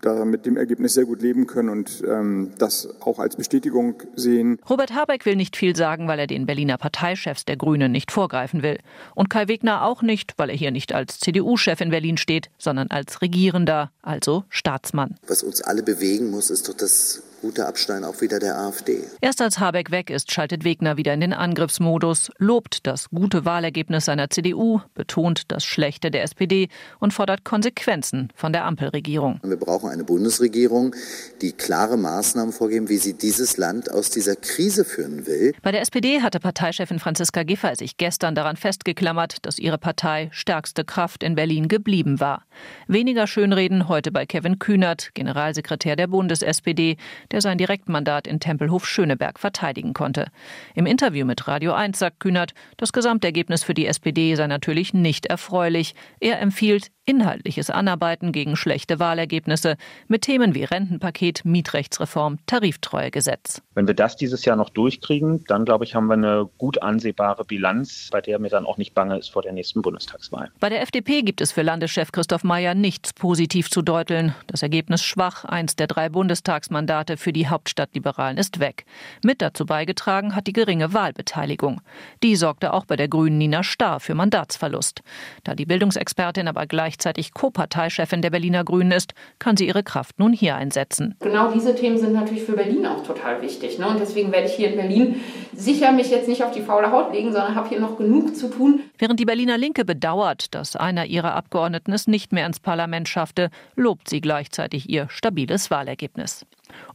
da 0.00 0.24
mit 0.24 0.46
dem 0.46 0.56
Ergebnis 0.56 0.94
sehr 0.94 1.04
gut 1.04 1.22
leben 1.22 1.46
können 1.46 1.68
und 1.68 2.02
ähm, 2.06 2.50
das 2.58 2.88
auch 3.00 3.18
als 3.18 3.36
Bestätigung 3.36 4.02
sehen. 4.14 4.58
Robert 4.68 4.94
Habeck 4.94 5.26
will 5.26 5.36
nicht 5.36 5.56
viel 5.56 5.76
sagen, 5.76 6.08
weil 6.08 6.18
er 6.18 6.26
den 6.26 6.46
Berliner 6.46 6.78
Parteichefs 6.78 7.44
der 7.44 7.56
Grünen 7.56 7.92
nicht 7.92 8.10
vorgreifen 8.10 8.62
will. 8.62 8.78
Und 9.14 9.30
Kai 9.30 9.48
Wegner 9.48 9.84
auch 9.84 10.02
nicht, 10.02 10.34
weil 10.36 10.50
er 10.50 10.56
hier 10.56 10.70
nicht 10.70 10.94
als 10.94 11.20
CDU-Chef 11.20 11.80
in 11.80 11.90
Berlin 11.90 12.16
steht, 12.16 12.50
sondern 12.58 12.88
als 12.90 13.22
Regierender, 13.22 13.90
also 14.02 14.44
Staatsmann. 14.48 15.16
Was 15.26 15.42
uns 15.42 15.60
alle 15.60 15.82
bewegen 15.82 16.30
muss, 16.30 16.50
ist 16.50 16.68
doch 16.68 16.74
das 16.74 17.22
guter 17.40 17.68
Abschneiden 17.68 18.04
auch 18.04 18.20
wieder 18.20 18.38
der 18.38 18.58
AfD. 18.58 19.04
Erst 19.20 19.40
als 19.40 19.58
Habeck 19.58 19.90
weg 19.90 20.10
ist, 20.10 20.32
schaltet 20.32 20.64
Wegner 20.64 20.96
wieder 20.96 21.14
in 21.14 21.20
den 21.20 21.32
Angriffsmodus, 21.32 22.30
lobt 22.38 22.86
das 22.86 23.10
gute 23.10 23.44
Wahlergebnis 23.44 24.06
seiner 24.06 24.30
CDU, 24.30 24.80
betont 24.94 25.50
das 25.52 25.64
Schlechte 25.64 26.10
der 26.10 26.22
SPD 26.22 26.68
und 26.98 27.12
fordert 27.12 27.44
Konsequenzen 27.44 28.32
von 28.34 28.52
der 28.52 28.64
Ampelregierung. 28.64 29.40
Wir 29.42 29.56
brauchen 29.56 29.90
eine 29.90 30.04
Bundesregierung, 30.04 30.94
die 31.40 31.52
klare 31.52 31.96
Maßnahmen 31.96 32.52
vorgeben, 32.52 32.88
wie 32.88 32.98
sie 32.98 33.14
dieses 33.14 33.56
Land 33.56 33.90
aus 33.90 34.10
dieser 34.10 34.36
Krise 34.36 34.84
führen 34.84 35.26
will. 35.26 35.52
Bei 35.62 35.72
der 35.72 35.80
SPD 35.80 36.22
hatte 36.22 36.40
Parteichefin 36.40 36.98
Franziska 36.98 37.42
Giffey 37.42 37.76
sich 37.76 37.96
gestern 37.96 38.34
daran 38.34 38.56
festgeklammert, 38.56 39.46
dass 39.46 39.58
ihre 39.58 39.78
Partei 39.78 40.28
stärkste 40.32 40.84
Kraft 40.84 41.22
in 41.22 41.34
Berlin 41.34 41.68
geblieben 41.68 42.20
war. 42.20 42.44
Weniger 42.86 43.26
Schönreden 43.26 43.88
heute 43.88 44.12
bei 44.12 44.26
Kevin 44.26 44.58
Kühnert, 44.58 45.10
Generalsekretär 45.14 45.96
der 45.96 46.06
Bundes-SPD, 46.06 46.96
der 47.32 47.40
sein 47.40 47.58
Direktmandat 47.58 48.26
in 48.26 48.40
Tempelhof-Schöneberg 48.40 49.38
verteidigen 49.38 49.94
konnte. 49.94 50.26
Im 50.74 50.86
Interview 50.86 51.24
mit 51.26 51.46
Radio 51.48 51.72
1 51.72 51.98
sagt 51.98 52.20
Kühnert, 52.20 52.54
das 52.76 52.92
Gesamtergebnis 52.92 53.64
für 53.64 53.74
die 53.74 53.86
SPD 53.86 54.34
sei 54.34 54.46
natürlich 54.46 54.94
nicht 54.94 55.26
erfreulich. 55.26 55.94
Er 56.20 56.40
empfiehlt 56.40 56.90
inhaltliches 57.08 57.70
Anarbeiten 57.70 58.32
gegen 58.32 58.54
schlechte 58.54 58.98
Wahlergebnisse 59.00 59.76
mit 60.08 60.22
Themen 60.22 60.54
wie 60.54 60.64
Rentenpaket, 60.64 61.44
Mietrechtsreform, 61.44 62.38
Tariftreuegesetz. 62.46 63.62
Wenn 63.74 63.86
wir 63.86 63.94
das 63.94 64.16
dieses 64.16 64.44
Jahr 64.44 64.56
noch 64.56 64.68
durchkriegen, 64.68 65.42
dann 65.48 65.64
glaube 65.64 65.84
ich, 65.84 65.94
haben 65.94 66.08
wir 66.08 66.14
eine 66.14 66.48
gut 66.58 66.82
ansehbare 66.82 67.44
Bilanz, 67.44 68.08
bei 68.12 68.20
der 68.20 68.38
mir 68.38 68.50
dann 68.50 68.66
auch 68.66 68.76
nicht 68.76 68.94
bange 68.94 69.18
ist 69.18 69.30
vor 69.30 69.42
der 69.42 69.52
nächsten 69.52 69.80
Bundestagswahl. 69.80 70.50
Bei 70.60 70.68
der 70.68 70.82
FDP 70.82 71.22
gibt 71.22 71.40
es 71.40 71.52
für 71.52 71.62
Landeschef 71.62 72.12
Christoph 72.12 72.44
Mayer 72.44 72.74
nichts 72.74 73.14
positiv 73.14 73.70
zu 73.70 73.80
deuteln. 73.80 74.34
Das 74.46 74.62
Ergebnis 74.62 75.02
schwach, 75.02 75.44
eins 75.44 75.76
der 75.76 75.86
drei 75.86 76.10
Bundestagsmandate 76.10 77.16
für 77.18 77.32
die 77.32 77.48
Hauptstadtliberalen 77.48 78.38
ist 78.38 78.60
weg. 78.60 78.84
Mit 79.22 79.40
dazu 79.42 79.66
beigetragen 79.66 80.34
hat 80.34 80.46
die 80.46 80.52
geringe 80.52 80.92
Wahlbeteiligung. 80.92 81.80
Die 82.22 82.36
sorgte 82.36 82.72
auch 82.72 82.86
bei 82.86 82.96
der 82.96 83.08
Grünen 83.08 83.38
Nina 83.38 83.62
Starr 83.62 84.00
für 84.00 84.14
Mandatsverlust. 84.14 85.02
Da 85.44 85.54
die 85.54 85.66
Bildungsexpertin 85.66 86.48
aber 86.48 86.66
gleich 86.66 86.78
gleichzeitig 86.78 87.34
Co-Parteichefin 87.34 88.22
der 88.22 88.30
Berliner 88.30 88.64
Grünen 88.64 88.92
ist, 88.92 89.12
kann 89.38 89.56
sie 89.56 89.66
ihre 89.66 89.82
Kraft 89.82 90.18
nun 90.18 90.32
hier 90.32 90.56
einsetzen. 90.56 91.14
Genau 91.20 91.50
diese 91.52 91.74
Themen 91.74 91.98
sind 91.98 92.12
natürlich 92.12 92.44
für 92.44 92.52
Berlin 92.52 92.86
auch 92.86 93.04
total 93.04 93.42
wichtig. 93.42 93.78
Ne? 93.78 93.88
Und 93.88 94.00
deswegen 94.00 94.32
werde 94.32 94.46
ich 94.46 94.54
hier 94.54 94.70
in 94.70 94.76
Berlin 94.76 95.20
sicher 95.52 95.92
mich 95.92 96.10
jetzt 96.10 96.28
nicht 96.28 96.42
auf 96.42 96.52
die 96.52 96.62
faule 96.62 96.90
Haut 96.90 97.12
legen, 97.12 97.32
sondern 97.32 97.54
habe 97.54 97.68
hier 97.68 97.80
noch 97.80 97.98
genug 97.98 98.34
zu 98.36 98.48
tun. 98.48 98.80
Während 98.96 99.20
die 99.20 99.24
Berliner 99.24 99.58
Linke 99.58 99.84
bedauert, 99.84 100.54
dass 100.54 100.76
einer 100.76 101.06
ihrer 101.06 101.34
Abgeordneten 101.34 101.92
es 101.92 102.06
nicht 102.06 102.32
mehr 102.32 102.46
ins 102.46 102.60
Parlament 102.60 103.08
schaffte, 103.08 103.50
lobt 103.76 104.08
sie 104.08 104.20
gleichzeitig 104.20 104.88
ihr 104.88 105.08
stabiles 105.10 105.70
Wahlergebnis. 105.70 106.46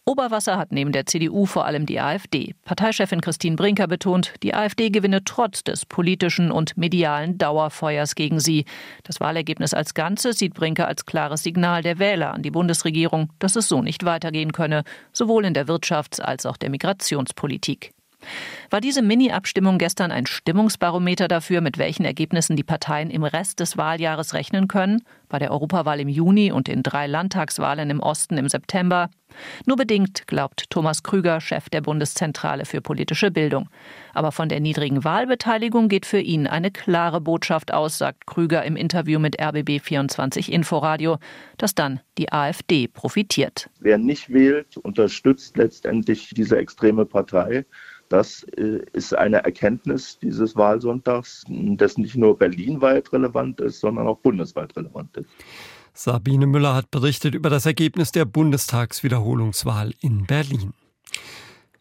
Oberwasser 0.05 0.57
hat 0.57 0.71
neben 0.71 0.91
der 0.91 1.05
CDU 1.05 1.45
vor 1.45 1.65
allem 1.65 1.85
die 1.85 1.99
AfD. 1.99 2.53
Parteichefin 2.65 3.21
Christine 3.21 3.55
Brinker 3.55 3.87
betont, 3.87 4.33
die 4.43 4.53
AfD 4.53 4.89
gewinne 4.89 5.23
trotz 5.23 5.63
des 5.63 5.85
politischen 5.85 6.51
und 6.51 6.77
medialen 6.77 7.37
Dauerfeuers 7.37 8.15
gegen 8.15 8.39
sie. 8.39 8.65
Das 9.03 9.19
Wahlergebnis 9.19 9.73
als 9.73 9.93
Ganzes 9.93 10.39
sieht 10.39 10.53
Brinker 10.53 10.87
als 10.87 11.05
klares 11.05 11.43
Signal 11.43 11.81
der 11.83 11.99
Wähler 11.99 12.33
an 12.33 12.43
die 12.43 12.51
Bundesregierung, 12.51 13.31
dass 13.39 13.55
es 13.55 13.69
so 13.69 13.81
nicht 13.81 14.05
weitergehen 14.05 14.51
könne, 14.51 14.83
sowohl 15.11 15.45
in 15.45 15.53
der 15.53 15.67
Wirtschafts- 15.67 16.21
als 16.21 16.45
auch 16.45 16.57
der 16.57 16.69
Migrationspolitik. 16.69 17.93
War 18.69 18.81
diese 18.81 19.01
Mini-Abstimmung 19.01 19.77
gestern 19.77 20.11
ein 20.11 20.25
Stimmungsbarometer 20.25 21.27
dafür, 21.27 21.61
mit 21.61 21.77
welchen 21.77 22.05
Ergebnissen 22.05 22.55
die 22.55 22.63
Parteien 22.63 23.09
im 23.09 23.23
Rest 23.23 23.59
des 23.59 23.77
Wahljahres 23.77 24.33
rechnen 24.33 24.67
können? 24.67 25.03
Bei 25.29 25.39
der 25.39 25.51
Europawahl 25.51 25.99
im 25.99 26.09
Juni 26.09 26.51
und 26.51 26.67
den 26.67 26.83
drei 26.83 27.07
Landtagswahlen 27.07 27.89
im 27.89 27.99
Osten 27.99 28.37
im 28.37 28.49
September? 28.49 29.09
Nur 29.65 29.77
bedingt, 29.77 30.27
glaubt 30.27 30.69
Thomas 30.69 31.03
Krüger, 31.03 31.41
Chef 31.41 31.69
der 31.69 31.81
Bundeszentrale 31.81 32.65
für 32.65 32.81
politische 32.81 33.31
Bildung. 33.31 33.69
Aber 34.13 34.31
von 34.31 34.49
der 34.49 34.59
niedrigen 34.59 35.03
Wahlbeteiligung 35.03 35.89
geht 35.89 36.05
für 36.05 36.19
ihn 36.19 36.47
eine 36.47 36.71
klare 36.71 37.21
Botschaft 37.21 37.73
aus, 37.73 37.97
sagt 37.97 38.27
Krüger 38.27 38.63
im 38.63 38.75
Interview 38.75 39.19
mit 39.19 39.39
RBB24 39.39 40.49
Inforadio, 40.49 41.17
dass 41.57 41.75
dann 41.75 41.99
die 42.17 42.31
AfD 42.31 42.87
profitiert. 42.87 43.69
Wer 43.79 43.97
nicht 43.97 44.31
wählt, 44.31 44.77
unterstützt 44.77 45.57
letztendlich 45.57 46.29
diese 46.35 46.57
extreme 46.57 47.05
Partei. 47.05 47.65
Das 48.13 48.43
äh, 48.57 48.85
ist 48.93 49.17
eine 49.17 49.43
Erkenntnis 49.43 50.19
dieses 50.19 50.55
Wahlsonntags, 50.55 51.45
dass 51.47 51.97
nicht 51.97 52.15
nur 52.15 52.37
berlinweit 52.37 53.11
relevant 53.11 53.59
ist, 53.59 53.79
sondern 53.79 54.05
auch 54.05 54.19
bundesweit 54.19 54.75
relevant 54.75 55.17
ist. 55.17 55.29
Sabine 55.95 56.45
Müller 56.45 56.75
hat 56.75 56.91
berichtet 56.91 57.33
über 57.33 57.49
das 57.49 57.65
Ergebnis 57.65 58.11
der 58.11 58.25
Bundestagswiederholungswahl 58.25 59.95
in 59.99 60.27
Berlin. 60.27 60.73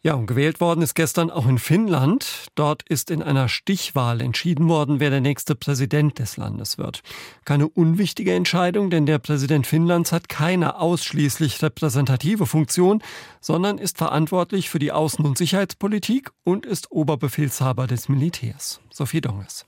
Ja, 0.05 0.15
und 0.15 0.27
gewählt 0.27 0.59
worden 0.59 0.81
ist 0.81 0.95
gestern 0.95 1.31
auch 1.31 1.47
in 1.47 1.57
Finnland. 1.57 2.47
Dort 2.55 2.83
ist 2.83 3.09
in 3.09 3.23
einer 3.23 3.47
Stichwahl 3.47 4.19
entschieden 4.19 4.67
worden, 4.67 4.99
wer 4.99 5.09
der 5.09 5.21
nächste 5.21 5.55
Präsident 5.55 6.19
des 6.19 6.35
Landes 6.35 6.77
wird. 6.77 7.03
Keine 7.45 7.69
unwichtige 7.69 8.33
Entscheidung, 8.33 8.89
denn 8.89 9.05
der 9.05 9.19
Präsident 9.19 9.65
Finnlands 9.65 10.11
hat 10.11 10.27
keine 10.27 10.77
ausschließlich 10.77 11.61
repräsentative 11.61 12.45
Funktion, 12.45 13.01
sondern 13.39 13.77
ist 13.77 13.97
verantwortlich 13.97 14.69
für 14.69 14.79
die 14.79 14.91
Außen- 14.91 15.23
und 15.23 15.37
Sicherheitspolitik 15.37 16.31
und 16.43 16.65
ist 16.65 16.91
Oberbefehlshaber 16.91 17.87
des 17.87 18.09
Militärs. 18.09 18.81
Sophie 18.91 19.21
Donges. 19.21 19.65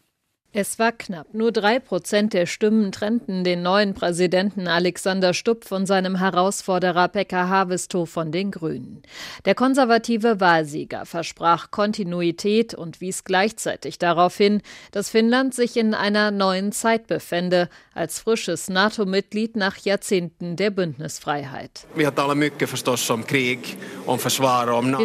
Es 0.57 0.79
war 0.79 0.93
knapp. 0.93 1.33
Nur 1.33 1.51
drei 1.51 1.79
Prozent 1.79 2.31
der 2.31 2.45
Stimmen 2.45 2.93
trennten 2.93 3.43
den 3.43 3.61
neuen 3.61 3.93
Präsidenten 3.93 4.69
Alexander 4.69 5.33
Stubb 5.33 5.65
von 5.65 5.85
seinem 5.85 6.15
Herausforderer 6.15 7.09
Pekka 7.09 7.49
Haavisto 7.49 8.05
von 8.05 8.31
den 8.31 8.51
Grünen. 8.51 9.01
Der 9.43 9.53
konservative 9.53 10.39
Wahlsieger 10.39 11.05
versprach 11.05 11.71
Kontinuität 11.71 12.73
und 12.73 13.01
wies 13.01 13.25
gleichzeitig 13.25 13.99
darauf 13.99 14.37
hin, 14.37 14.61
dass 14.93 15.09
Finnland 15.09 15.53
sich 15.53 15.75
in 15.75 15.93
einer 15.93 16.31
neuen 16.31 16.71
Zeit 16.71 17.07
befände, 17.07 17.67
als 17.93 18.19
frisches 18.19 18.69
NATO-Mitglied 18.69 19.57
nach 19.57 19.75
Jahrzehnten 19.79 20.55
der 20.55 20.69
Bündnisfreiheit. 20.69 21.85
Wir 21.95 22.13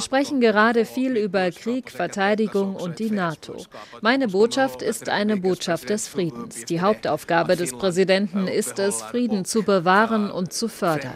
sprechen 0.01 0.41
gerade 0.41 0.85
viel 0.85 1.17
über 1.17 1.51
Krieg, 1.51 1.91
Verteidigung 1.91 2.77
und 2.77 3.01
die 3.01 3.11
NATO. 3.11 3.67
Meine 4.01 4.29
Botschaft 4.29 4.83
ist 4.83 5.09
eine 5.09 5.40
Botschaft 5.41 5.89
des 5.91 6.09
Friedens. 6.09 6.65
Die 6.65 6.81
Hauptaufgabe 6.81 7.57
des 7.57 7.73
Präsidenten 7.73 8.47
ist 8.47 8.79
es, 8.79 9.03
Frieden 9.03 9.45
zu 9.45 9.63
bewahren 9.63 10.31
und 10.31 10.53
zu 10.53 10.69
fördern. 10.69 11.15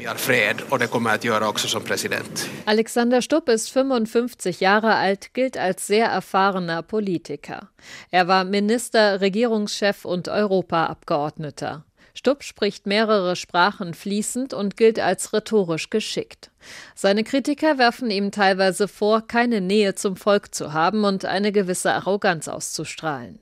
Alexander 2.66 3.22
Stubb 3.22 3.48
ist 3.48 3.70
55 3.70 4.60
Jahre 4.60 4.94
alt, 4.94 5.34
gilt 5.34 5.56
als 5.56 5.87
sehr 5.87 6.06
erfahrener 6.06 6.82
Politiker. 6.82 7.68
Er 8.10 8.28
war 8.28 8.44
Minister, 8.44 9.20
Regierungschef 9.20 10.04
und 10.04 10.28
Europaabgeordneter. 10.28 11.84
Stubb 12.16 12.44
spricht 12.44 12.87
mehrere 12.87 13.34
Sprachen 13.34 13.92
fließend 13.92 14.54
und 14.54 14.76
gilt 14.76 15.00
als 15.00 15.32
rhetorisch 15.32 15.90
geschickt. 15.90 16.50
Seine 16.94 17.24
Kritiker 17.24 17.76
werfen 17.76 18.10
ihm 18.10 18.30
teilweise 18.30 18.87
vor, 18.87 19.26
keine 19.26 19.60
Nähe 19.60 19.96
zum 19.96 20.16
Volk 20.16 20.54
zu 20.54 20.72
haben 20.72 21.04
und 21.04 21.24
eine 21.24 21.50
gewisse 21.50 21.92
Arroganz 21.92 22.46
auszustrahlen. 22.46 23.40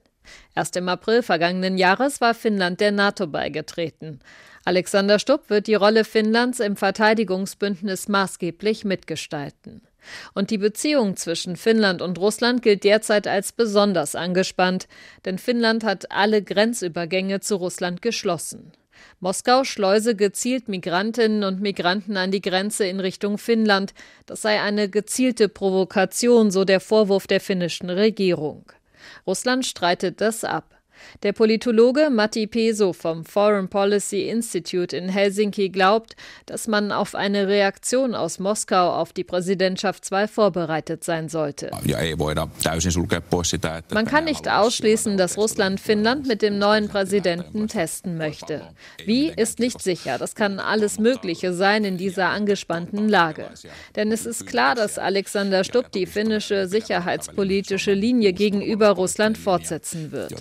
Erst 0.55 0.77
im 0.77 0.89
April 0.89 1.23
vergangenen 1.23 1.79
Jahres 1.79 2.21
war 2.21 2.35
Finnland 2.35 2.81
der 2.81 2.93
NATO 2.93 3.27
beigetreten. 3.27 4.21
Alexander 4.65 5.19
Stubb 5.19 5.51
wird 5.51 5.67
die 5.67 5.75
Rolle 5.75 6.05
Finnlands 6.05 6.61
im 6.61 6.77
Verteidigungsbündnis 6.77 8.09
maßgeblich 8.09 8.85
mitgestalten. 8.85 9.83
Und 10.35 10.51
die 10.51 10.59
Beziehung 10.59 11.17
zwischen 11.17 11.57
Finnland 11.57 12.03
und 12.03 12.19
Russland 12.19 12.63
gilt 12.63 12.85
derzeit 12.85 13.27
als 13.27 13.53
besonders 13.53 14.15
angespannt, 14.15 14.89
denn 15.25 15.39
Finnland 15.39 15.85
hat 15.85 16.11
alle 16.11 16.43
Grenzübergänge 16.43 17.41
zu 17.41 17.57
Russland 17.57 18.03
geschlossen. 18.03 18.73
Moskau 19.21 19.65
schleuse 19.65 20.15
gezielt 20.15 20.69
Migrantinnen 20.69 21.45
und 21.45 21.61
Migranten 21.61 22.17
an 22.17 22.31
die 22.31 22.41
Grenze 22.41 22.87
in 22.87 23.01
Richtung 23.01 23.39
Finnland. 23.39 23.95
Das 24.27 24.43
sei 24.43 24.61
eine 24.61 24.89
gezielte 24.89 25.49
Provokation, 25.49 26.51
so 26.51 26.65
der 26.65 26.81
Vorwurf 26.81 27.27
der 27.27 27.41
finnischen 27.41 27.91
Regierung. 27.91 28.65
Russland 29.27 29.67
streitet 29.67 30.21
das 30.21 30.45
ab. 30.45 30.82
Der 31.23 31.33
Politologe 31.33 32.11
Matti 32.11 32.47
Peso 32.47 32.93
vom 32.93 33.25
Foreign 33.25 33.69
Policy 33.69 34.29
Institute 34.29 34.97
in 34.97 35.09
Helsinki 35.09 35.69
glaubt, 35.69 36.17
dass 36.47 36.67
man 36.67 36.91
auf 36.93 37.15
eine 37.15 37.49
Reaktion 37.49 38.15
aus 38.15 38.39
Moskau 38.39 38.93
auf 38.93 39.13
die 39.13 39.25
Präsidentschaftswahl 39.25 40.27
vorbereitet 40.29 41.05
sein 41.05 41.29
sollte. 41.29 41.71
Man 43.93 44.07
kann 44.07 44.25
nicht 44.25 44.49
ausschließen, 44.49 45.17
dass 45.17 45.37
Russland 45.37 45.81
Finnland 45.81 46.27
mit 46.27 46.43
dem 46.43 46.59
neuen 46.59 46.89
Präsidenten 46.89 47.69
testen 47.69 48.17
möchte. 48.17 48.63
Wie 49.05 49.29
ist 49.29 49.59
nicht 49.59 49.83
sicher. 49.83 50.19
Das 50.19 50.35
kann 50.35 50.59
alles 50.59 50.99
Mögliche 50.99 51.53
sein 51.53 51.85
in 51.85 51.97
dieser 51.99 52.29
angespannten 52.31 53.09
Lage. 53.09 53.51
Denn 53.97 54.11
es 54.13 54.27
ist 54.27 54.47
klar, 54.47 54.75
dass 54.75 54.99
Alexander 54.99 55.65
Stubb 55.65 55.93
die 55.93 56.07
finnische 56.07 56.67
sicherheitspolitische 56.67 57.93
Linie 57.93 58.33
gegenüber 58.33 58.91
Russland 58.91 59.39
fortsetzen 59.39 60.11
wird 60.13 60.33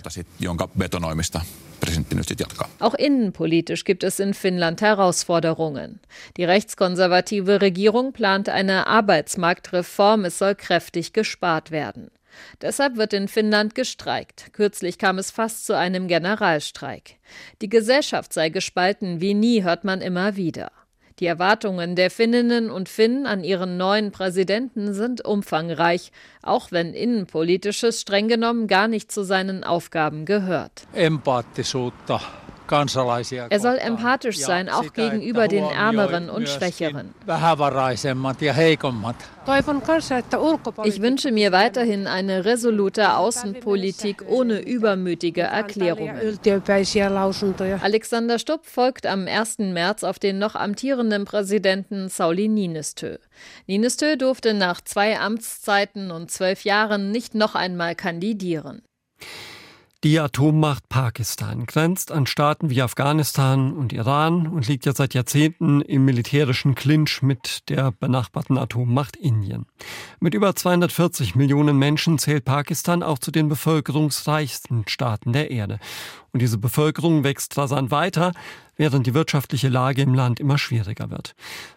jonka 0.52 0.68
betonoimista 0.78 1.40
presidentti 1.80 2.14
nyt 2.14 2.40
jatkaa. 2.40 2.68
Auch 2.80 2.94
innenpolitisch 2.98 3.84
gibt 3.84 4.04
es 4.04 4.20
in 4.20 4.34
Finnland 4.34 4.80
Herausforderungen. 4.80 6.00
Die 6.36 6.44
rechtskonservative 6.44 7.60
Regierung 7.60 8.12
plant 8.12 8.48
eine 8.48 8.86
Arbeitsmarktreform, 8.86 10.24
es 10.24 10.38
soll 10.38 10.54
kräftig 10.54 11.12
gespart 11.12 11.70
werden. 11.70 12.10
Deshalb 12.60 12.96
wird 12.96 13.12
in 13.12 13.28
Finnland 13.28 13.74
gestreikt. 13.74 14.52
Kürzlich 14.52 14.98
kam 14.98 15.18
es 15.18 15.30
fast 15.30 15.66
zu 15.66 15.76
einem 15.76 16.06
Generalstreik. 16.08 17.16
Die 17.60 17.68
Gesellschaft 17.68 18.32
sei 18.32 18.48
gespalten 18.48 19.20
wie 19.20 19.34
nie, 19.34 19.62
hört 19.62 19.84
man 19.84 20.00
immer 20.00 20.36
wieder. 20.36 20.70
Die 21.22 21.28
Erwartungen 21.28 21.94
der 21.94 22.10
Finninnen 22.10 22.68
und 22.68 22.88
Finnen 22.88 23.26
an 23.26 23.44
ihren 23.44 23.76
neuen 23.76 24.10
Präsidenten 24.10 24.92
sind 24.92 25.24
umfangreich, 25.24 26.10
auch 26.42 26.72
wenn 26.72 26.94
innenpolitisches 26.94 28.00
streng 28.00 28.26
genommen 28.26 28.66
gar 28.66 28.88
nicht 28.88 29.12
zu 29.12 29.22
seinen 29.22 29.62
Aufgaben 29.62 30.24
gehört. 30.24 30.82
Er 32.68 33.60
soll 33.60 33.78
empathisch 33.78 34.38
sein, 34.38 34.68
auch 34.68 34.92
gegenüber 34.92 35.48
den 35.48 35.64
Ärmeren 35.64 36.30
und 36.30 36.48
Schwächeren. 36.48 37.14
Ich 40.84 41.02
wünsche 41.02 41.32
mir 41.32 41.52
weiterhin 41.52 42.06
eine 42.06 42.44
resolute 42.44 43.16
Außenpolitik 43.16 44.24
ohne 44.28 44.60
übermütige 44.60 45.42
Erklärungen. 45.42 46.38
Alexander 47.82 48.38
Stubb 48.38 48.66
folgt 48.66 49.06
am 49.06 49.26
1. 49.26 49.58
März 49.58 50.04
auf 50.04 50.18
den 50.18 50.38
noch 50.38 50.54
amtierenden 50.54 51.24
Präsidenten 51.24 52.08
Sauli 52.08 52.48
Niinistö. 52.48 53.18
Niinistö 53.66 54.16
durfte 54.16 54.54
nach 54.54 54.80
zwei 54.80 55.18
Amtszeiten 55.18 56.10
und 56.10 56.30
zwölf 56.30 56.64
Jahren 56.64 57.10
nicht 57.10 57.34
noch 57.34 57.54
einmal 57.54 57.94
kandidieren. 57.94 58.82
Die 60.04 60.18
Atommacht 60.18 60.88
Pakistan 60.88 61.64
grenzt 61.64 62.10
an 62.10 62.26
Staaten 62.26 62.70
wie 62.70 62.82
Afghanistan 62.82 63.72
und 63.72 63.92
Iran 63.92 64.48
und 64.48 64.66
liegt 64.66 64.84
ja 64.84 64.92
seit 64.92 65.14
Jahrzehnten 65.14 65.80
im 65.80 66.04
militärischen 66.04 66.74
Clinch 66.74 67.22
mit 67.22 67.68
der 67.68 67.92
benachbarten 67.92 68.58
Atommacht 68.58 69.14
Indien. 69.14 69.66
Mit 70.18 70.34
über 70.34 70.56
240 70.56 71.36
Millionen 71.36 71.78
Menschen 71.78 72.18
zählt 72.18 72.44
Pakistan 72.44 73.04
auch 73.04 73.20
zu 73.20 73.30
den 73.30 73.48
bevölkerungsreichsten 73.48 74.88
Staaten 74.88 75.32
der 75.32 75.52
Erde. 75.52 75.78
Und 76.32 76.42
diese 76.42 76.58
Bevölkerung 76.58 77.22
wächst 77.22 77.56
rasant 77.56 77.92
weiter, 77.92 78.32
während 78.76 79.06
die 79.06 79.14
wirtschaftliche 79.14 79.68
Lage 79.68 80.02
im 80.02 80.14
Land 80.14 80.40
immer 80.40 80.58
schwieriger 80.58 81.10
wird. 81.10 81.34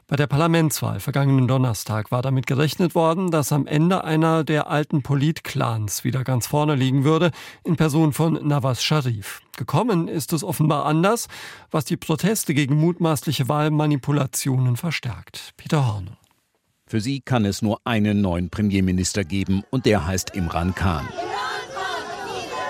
Bei 0.08 0.16
der 0.16 0.28
Parlamentswahl 0.28 1.00
vergangenen 1.00 1.48
Donnerstag 1.48 2.12
war 2.12 2.22
damit 2.22 2.48
gerechnet 2.48 2.96
worden, 2.96 3.32
dass 3.32 3.52
am 3.52 3.68
Ende 3.68 4.04
einer 4.04 4.44
der 4.44 4.70
alten 4.70 5.04
Politclans 5.04 6.04
wieder 6.04 6.24
ganz 6.24 6.48
vorne 6.48 6.76
liegen 6.76 7.04
würde, 7.04 7.32
in 7.64 7.76
Person 7.76 8.14
von 8.14 8.34
Nawaz 8.48 8.82
Sharif. 8.82 9.42
Gekommen 9.58 10.08
ist 10.08 10.34
es 10.34 10.44
offenbar 10.44 10.86
anders, 10.86 11.28
was 11.72 11.86
die 11.86 11.98
Proteste 11.98 12.54
gegen 12.54 12.76
mutmaßliche 12.76 13.48
Wahlmanipulationen 13.50 14.78
verstärkt. 14.78 15.54
Peter 15.58 15.88
Horner. 15.88 16.18
Für 16.88 17.02
sie 17.02 17.20
kann 17.20 17.46
es 17.46 17.64
nur 17.64 17.80
einen 17.84 18.22
neuen 18.22 18.50
Premierminister 18.52 19.24
geben 19.24 19.64
und 19.72 19.88
der 19.88 20.06
heißt 20.06 20.36
Imran 20.36 20.76
Khan. 20.76 21.08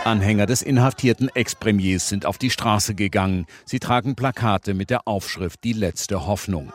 Anhänger 0.06 0.46
des 0.46 0.62
inhaftierten 0.62 1.30
Ex-Premiers 1.34 2.10
sind 2.10 2.28
auf 2.28 2.38
die 2.38 2.52
Straße 2.52 2.94
gegangen. 2.94 3.48
Sie 3.66 3.80
tragen 3.80 4.16
Plakate 4.16 4.76
mit 4.76 4.92
der 4.92 5.08
Aufschrift 5.08 5.64
Die 5.64 5.74
letzte 5.74 6.28
Hoffnung. 6.28 6.72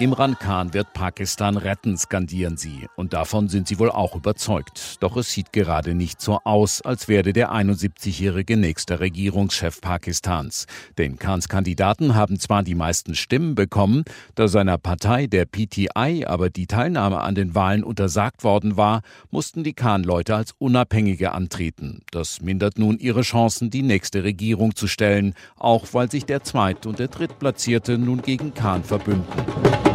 Imran 0.00 0.38
Khan 0.38 0.74
wird 0.74 0.92
Pakistan 0.92 1.56
retten, 1.56 1.98
skandieren 1.98 2.56
sie. 2.56 2.86
Und 2.94 3.14
davon 3.14 3.48
sind 3.48 3.66
sie 3.66 3.80
wohl 3.80 3.90
auch 3.90 4.14
überzeugt. 4.14 4.98
Doch 5.00 5.16
es 5.16 5.32
sieht 5.32 5.52
gerade 5.52 5.96
nicht 5.96 6.20
so 6.20 6.38
aus, 6.44 6.82
als 6.82 7.08
werde 7.08 7.32
der 7.32 7.50
71-jährige 7.50 8.56
nächster 8.56 9.00
Regierungschef 9.00 9.80
Pakistans. 9.80 10.68
Denn 10.98 11.18
Khans 11.18 11.48
Kandidaten 11.48 12.14
haben 12.14 12.38
zwar 12.38 12.62
die 12.62 12.76
meisten 12.76 13.16
Stimmen 13.16 13.56
bekommen, 13.56 14.04
da 14.36 14.46
seiner 14.46 14.78
Partei, 14.78 15.26
der 15.26 15.46
PTI, 15.46 16.24
aber 16.24 16.48
die 16.48 16.68
Teilnahme 16.68 17.20
an 17.20 17.34
den 17.34 17.56
Wahlen 17.56 17.82
untersagt 17.82 18.44
worden 18.44 18.76
war, 18.76 19.02
mussten 19.32 19.64
die 19.64 19.74
Khan-Leute 19.74 20.36
als 20.36 20.54
Unabhängige 20.58 21.32
antreten. 21.32 22.02
Das 22.12 22.40
mindert 22.40 22.78
nun 22.78 23.00
ihre 23.00 23.22
Chancen, 23.22 23.70
die 23.70 23.82
nächste 23.82 24.22
Regierung 24.22 24.76
zu 24.76 24.86
stellen, 24.86 25.34
auch 25.56 25.86
weil 25.90 26.08
sich 26.08 26.24
der 26.24 26.44
Zweit- 26.44 26.86
und 26.86 27.00
der 27.00 27.08
Drittplatzierte 27.08 27.98
nun 27.98 28.22
gegen 28.22 28.54
Khan 28.54 28.84
verbünden. 28.84 29.87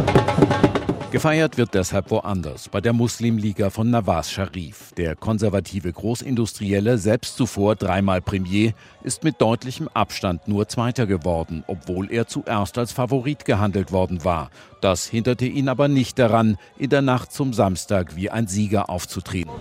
Gefeiert 1.14 1.58
wird 1.60 1.76
deshalb 1.76 2.10
woanders, 2.10 2.70
bei 2.70 2.82
der 2.82 2.92
Muslimliga 2.92 3.70
von 3.70 3.92
Nawaz 3.92 4.32
Sharif. 4.32 4.94
Der 4.98 5.16
konservative 5.16 5.94
Großindustrielle, 5.94 6.98
selbst 6.98 7.38
zuvor 7.38 7.76
dreimal 7.76 8.20
Premier, 8.20 8.74
ist 9.04 9.24
mit 9.24 9.40
deutlichem 9.40 9.88
Abstand 9.94 10.48
nur 10.48 10.68
Zweiter 10.68 11.06
geworden, 11.06 11.64
obwohl 11.68 12.12
er 12.12 12.26
zuerst 12.26 12.80
als 12.80 12.94
Favorit 12.94 13.46
gehandelt 13.46 13.92
worden 13.92 14.26
war. 14.26 14.50
Das 14.82 15.06
hinderte 15.06 15.46
ihn 15.46 15.70
aber 15.70 15.88
nicht 15.88 16.18
daran, 16.18 16.58
in 16.80 16.90
der 16.90 17.04
Nacht 17.04 17.32
zum 17.32 17.54
Samstag 17.54 18.16
wie 18.16 18.32
ein 18.32 18.48
Sieger 18.48 18.90
aufzutreten. 18.90 19.52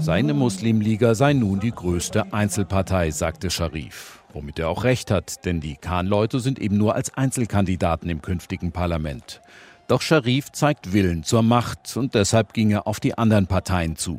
Seine 0.00 0.34
Muslimliga 0.34 1.14
sei 1.14 1.32
nun 1.32 1.60
die 1.60 1.70
größte 1.70 2.32
Einzelpartei, 2.32 3.12
sagte 3.12 3.50
Sharif. 3.50 4.23
Womit 4.34 4.58
er 4.58 4.68
auch 4.68 4.82
recht 4.82 5.12
hat, 5.12 5.44
denn 5.44 5.60
die 5.60 5.76
Khan-Leute 5.76 6.40
sind 6.40 6.58
eben 6.58 6.76
nur 6.76 6.96
als 6.96 7.14
Einzelkandidaten 7.14 8.10
im 8.10 8.20
künftigen 8.20 8.72
Parlament. 8.72 9.40
Doch 9.86 10.00
Sharif 10.00 10.50
zeigt 10.50 10.92
Willen 10.92 11.22
zur 11.22 11.42
Macht 11.42 11.96
und 11.96 12.14
deshalb 12.14 12.52
ging 12.52 12.70
er 12.72 12.88
auf 12.88 12.98
die 12.98 13.16
anderen 13.16 13.46
Parteien 13.46 13.94
zu. 13.96 14.18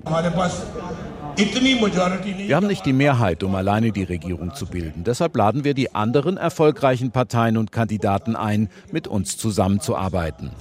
Wir 2.45 2.55
haben 2.55 2.67
nicht 2.67 2.85
die 2.85 2.93
Mehrheit, 2.93 3.43
um 3.43 3.55
alleine 3.55 3.91
die 3.91 4.03
Regierung 4.03 4.53
zu 4.53 4.67
bilden. 4.67 5.03
Deshalb 5.03 5.35
laden 5.35 5.65
wir 5.65 5.73
die 5.73 5.93
anderen 5.93 6.37
erfolgreichen 6.37 7.11
Parteien 7.11 7.57
und 7.57 7.73
Kandidaten 7.73 8.37
ein, 8.37 8.69
mit 8.93 9.09
uns 9.09 9.35
zusammenzuarbeiten. 9.37 10.51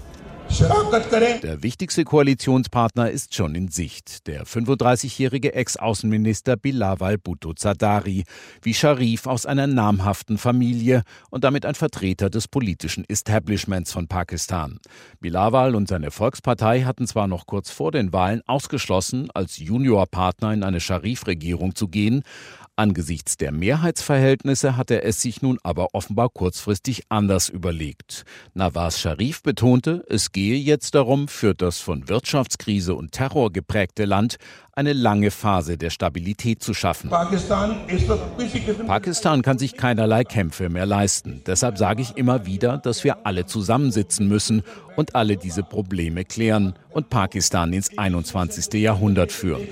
Der 1.43 1.63
wichtigste 1.63 2.05
Koalitionspartner 2.05 3.11
ist 3.11 3.35
schon 3.35 3.55
in 3.55 3.69
Sicht. 3.69 4.27
Der 4.27 4.47
35-jährige 4.47 5.55
Ex-Außenminister 5.55 6.57
Bilawal 6.57 7.19
Bhutto 7.19 7.55
Zardari, 7.55 8.25
wie 8.63 8.75
Sharif 8.75 9.27
aus 9.27 9.47
einer 9.47 9.67
namhaften 9.67 10.39
Familie 10.39 11.03
und 11.31 11.45
damit 11.45 11.67
ein 11.67 11.75
Vertreter 11.75 12.31
des 12.31 12.47
politischen 12.47 13.05
Establishments 13.09 13.93
von 13.93 14.07
Pakistan. 14.07 14.79
Bilawal 15.21 15.75
und 15.75 15.89
seine 15.89 16.11
Volkspartei 16.11 16.83
hatten 16.83 17.07
zwar 17.07 17.27
noch 17.27 17.47
kurz 17.47 17.71
vor 17.71 17.91
den 17.91 18.13
Wahlen 18.13 18.43
ausgeschlossen, 18.47 19.31
als 19.35 19.59
Juniorpartner 19.59 20.53
in 20.53 20.63
eine 20.63 20.81
Sharif-Regierung 20.81 21.75
zu 21.75 21.89
gehen, 21.89 22.23
Angesichts 22.77 23.37
der 23.37 23.53
Mehrheitsverhältnisse 23.53 24.77
hat 24.77 24.91
er 24.91 25.05
es 25.05 25.21
sich 25.21 25.43
nun 25.43 25.61
aber 25.63 25.95
offenbar 25.95 26.29
kurzfristig 26.29 27.05
anders 27.09 27.49
überlegt. 27.49 28.25
Nawaz 28.53 28.99
Sharif 28.99 29.45
betonte, 29.45 30.05
es 30.09 30.33
gehe 30.33 30.57
jetzt 30.57 30.97
darum, 30.97 31.29
für 31.29 31.55
das 31.55 31.79
von 31.79 32.09
Wirtschaftskrise 32.09 32.97
und 32.97 33.13
Terror 33.13 33.53
geprägte 33.53 34.07
Land 34.07 34.39
eine 34.77 34.93
lange 34.93 35.31
Phase 35.31 35.79
der 35.79 35.91
Stabilität 35.91 36.63
zu 36.63 36.75
schaffen. 36.75 37.11
Pakistan 38.87 39.43
kann 39.43 39.59
sich 39.59 39.77
keinerlei 39.77 40.25
Kämpfe 40.25 40.69
mehr 40.69 40.87
leisten. 40.87 41.43
Deshalb 41.47 41.79
sage 41.79 42.03
ich 42.03 42.17
immer 42.17 42.47
wieder, 42.47 42.79
dass 42.79 43.05
wir 43.05 43.27
alle 43.27 43.47
zusammensitzen 43.47 44.27
müssen 44.29 44.63
und 44.97 45.15
alle 45.15 45.37
diese 45.37 45.63
Probleme 45.63 46.25
klären 46.25 46.75
und 46.91 47.11
Pakistan 47.11 47.73
ins 47.73 47.97
21. 47.97 48.75
Jahrhundert 48.75 49.33
führen. 49.33 49.63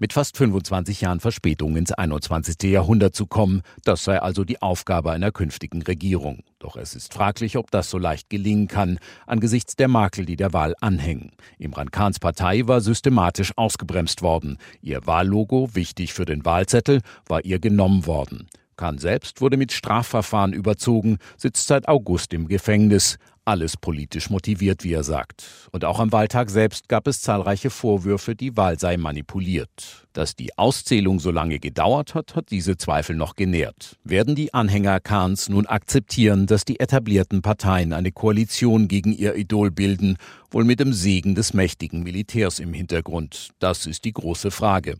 Mit 0.00 0.12
fast 0.12 0.36
25 0.36 1.00
Jahren 1.00 1.20
Verspätung 1.20 1.76
ins 1.76 1.92
21. 1.92 2.56
Jahrhundert 2.64 3.14
zu 3.14 3.26
kommen, 3.26 3.62
das 3.84 4.04
sei 4.04 4.20
also 4.20 4.44
die 4.44 4.62
Aufgabe 4.62 5.12
einer 5.12 5.32
künftigen 5.32 5.82
Regierung. 5.82 6.42
Doch 6.60 6.76
es 6.76 6.96
ist 6.96 7.14
fraglich, 7.14 7.56
ob 7.56 7.70
das 7.70 7.88
so 7.88 7.98
leicht 7.98 8.30
gelingen 8.30 8.66
kann, 8.66 8.98
angesichts 9.26 9.76
der 9.76 9.86
Makel, 9.86 10.24
die 10.24 10.34
der 10.34 10.52
Wahl 10.52 10.74
anhängen. 10.80 11.30
Imran 11.56 11.92
Khans 11.92 12.18
Partei 12.18 12.66
war 12.66 12.80
systematisch 12.80 13.52
ausgebremst 13.56 14.22
worden. 14.22 14.58
Ihr 14.82 15.06
Wahllogo, 15.06 15.74
wichtig 15.74 16.12
für 16.12 16.24
den 16.24 16.44
Wahlzettel, 16.44 17.02
war 17.26 17.44
ihr 17.44 17.60
genommen 17.60 18.06
worden. 18.06 18.48
Khan 18.76 18.98
selbst 18.98 19.40
wurde 19.40 19.56
mit 19.56 19.72
Strafverfahren 19.72 20.52
überzogen, 20.52 21.18
sitzt 21.36 21.66
seit 21.66 21.86
August 21.86 22.32
im 22.32 22.48
Gefängnis. 22.48 23.18
Alles 23.48 23.78
politisch 23.78 24.28
motiviert, 24.28 24.84
wie 24.84 24.92
er 24.92 25.02
sagt. 25.02 25.42
Und 25.72 25.86
auch 25.86 26.00
am 26.00 26.12
Wahltag 26.12 26.50
selbst 26.50 26.86
gab 26.86 27.06
es 27.06 27.22
zahlreiche 27.22 27.70
Vorwürfe, 27.70 28.36
die 28.36 28.58
Wahl 28.58 28.78
sei 28.78 28.98
manipuliert. 28.98 30.06
Dass 30.12 30.36
die 30.36 30.58
Auszählung 30.58 31.18
so 31.18 31.30
lange 31.30 31.58
gedauert 31.58 32.14
hat, 32.14 32.36
hat 32.36 32.50
diese 32.50 32.76
Zweifel 32.76 33.16
noch 33.16 33.36
genährt. 33.36 33.96
Werden 34.04 34.34
die 34.34 34.52
Anhänger 34.52 35.00
Kahns 35.00 35.48
nun 35.48 35.64
akzeptieren, 35.64 36.46
dass 36.46 36.66
die 36.66 36.78
etablierten 36.78 37.40
Parteien 37.40 37.94
eine 37.94 38.12
Koalition 38.12 38.86
gegen 38.86 39.14
ihr 39.14 39.34
Idol 39.34 39.70
bilden, 39.70 40.18
wohl 40.50 40.64
mit 40.64 40.78
dem 40.78 40.92
Segen 40.92 41.34
des 41.34 41.54
mächtigen 41.54 42.02
Militärs 42.02 42.58
im 42.58 42.74
Hintergrund? 42.74 43.52
Das 43.60 43.86
ist 43.86 44.04
die 44.04 44.12
große 44.12 44.50
Frage. 44.50 44.98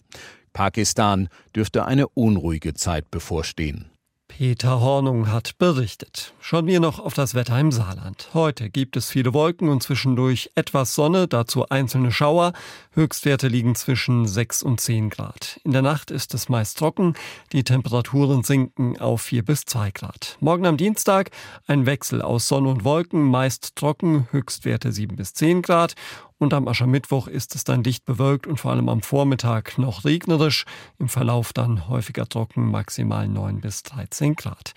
Pakistan 0.55 1.29
dürfte 1.55 1.85
eine 1.85 2.09
unruhige 2.09 2.73
Zeit 2.73 3.11
bevorstehen. 3.11 3.91
Peter 4.29 4.81
Hornung 4.81 5.33
hat 5.33 5.59
berichtet. 5.59 6.33
Schauen 6.38 6.67
wir 6.67 6.79
noch 6.79 7.01
auf 7.01 7.14
das 7.14 7.35
Wetter 7.35 7.59
im 7.59 7.73
Saarland. 7.73 8.29
Heute 8.35 8.71
gibt 8.71 8.97
es 8.97 9.11
viele 9.11 9.35
Wolken 9.35 9.69
und 9.69 9.83
zwischendurch 9.83 10.51
etwas 10.55 10.95
Sonne, 10.95 11.27
dazu 11.27 11.69
einzelne 11.69 12.12
Schauer. 12.12 12.53
Höchstwerte 12.93 13.49
liegen 13.49 13.75
zwischen 13.75 14.29
6 14.29 14.62
und 14.62 14.81
10 14.81 15.11
Grad. 15.11 15.61
In 15.64 15.73
der 15.73 15.83
Nacht 15.83 16.11
ist 16.12 16.35
es 16.35 16.49
meist 16.49 16.79
trocken. 16.79 17.14
Die 17.53 17.64
Temperaturen 17.64 18.45
sinken 18.45 19.01
auf 19.01 19.23
4 19.23 19.45
bis 19.45 19.64
2 19.64 19.91
Grad. 19.91 20.37
Morgen 20.41 20.67
am 20.67 20.77
Dienstag 20.77 21.31
ein 21.67 21.87
Wechsel 21.87 22.23
aus 22.23 22.47
Sonne 22.47 22.69
und 22.69 22.85
Wolken, 22.85 23.25
meist 23.25 23.75
trocken, 23.75 24.29
Höchstwerte 24.31 24.93
7 24.93 25.17
bis 25.17 25.35
10 25.35 25.62
Grad. 25.62 25.95
Und 26.38 26.55
am 26.55 26.68
Aschermittwoch 26.68 27.27
ist 27.27 27.55
es 27.55 27.64
dann 27.64 27.83
dicht 27.83 28.05
bewölkt 28.05 28.46
und 28.46 28.59
vor 28.59 28.70
allem 28.70 28.88
am 28.88 29.03
Vormittag 29.03 29.77
noch 29.77 30.05
regnerisch. 30.05 30.64
Im 30.98 31.09
Verlauf 31.09 31.53
dann 31.53 31.88
häufiger 31.88 32.29
trocken, 32.29 32.70
maximal 32.70 33.27
9 33.27 33.61
bis 33.61 33.83
13 33.83 34.37
Grad. 34.37 34.72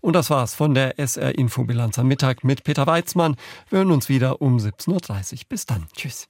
Und 0.00 0.14
das 0.14 0.30
war's 0.30 0.54
von 0.54 0.74
der 0.74 0.98
SR 0.98 1.38
Infobilanz 1.38 1.98
am 1.98 2.08
Mittag 2.08 2.44
mit 2.44 2.64
Peter 2.64 2.86
Weizmann. 2.86 3.36
Wir 3.68 3.78
hören 3.78 3.92
uns 3.92 4.08
wieder 4.08 4.42
um 4.42 4.58
17.30 4.58 5.32
Uhr. 5.32 5.38
Bis 5.48 5.66
dann. 5.66 5.86
Tschüss. 5.94 6.28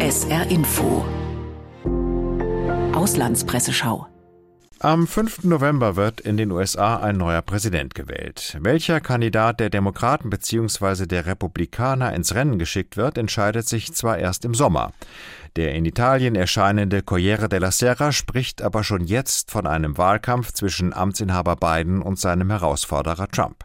SR 0.00 0.50
Info 0.50 1.04
Auslandspresseschau 2.94 4.13
am 4.84 5.06
5. 5.06 5.44
November 5.44 5.96
wird 5.96 6.20
in 6.20 6.36
den 6.36 6.50
USA 6.50 6.98
ein 6.98 7.16
neuer 7.16 7.40
Präsident 7.40 7.94
gewählt. 7.94 8.58
Welcher 8.60 9.00
Kandidat 9.00 9.58
der 9.58 9.70
Demokraten 9.70 10.28
bzw. 10.28 11.06
der 11.06 11.24
Republikaner 11.24 12.12
ins 12.12 12.34
Rennen 12.34 12.58
geschickt 12.58 12.98
wird, 12.98 13.16
entscheidet 13.16 13.66
sich 13.66 13.94
zwar 13.94 14.18
erst 14.18 14.44
im 14.44 14.52
Sommer. 14.52 14.92
Der 15.56 15.74
in 15.74 15.86
Italien 15.86 16.34
erscheinende 16.34 17.00
Corriere 17.00 17.48
della 17.48 17.70
Sera 17.70 18.12
spricht 18.12 18.60
aber 18.60 18.84
schon 18.84 19.06
jetzt 19.06 19.50
von 19.50 19.66
einem 19.66 19.96
Wahlkampf 19.96 20.52
zwischen 20.52 20.92
Amtsinhaber 20.92 21.56
Biden 21.56 22.02
und 22.02 22.18
seinem 22.18 22.50
Herausforderer 22.50 23.28
Trump. 23.28 23.64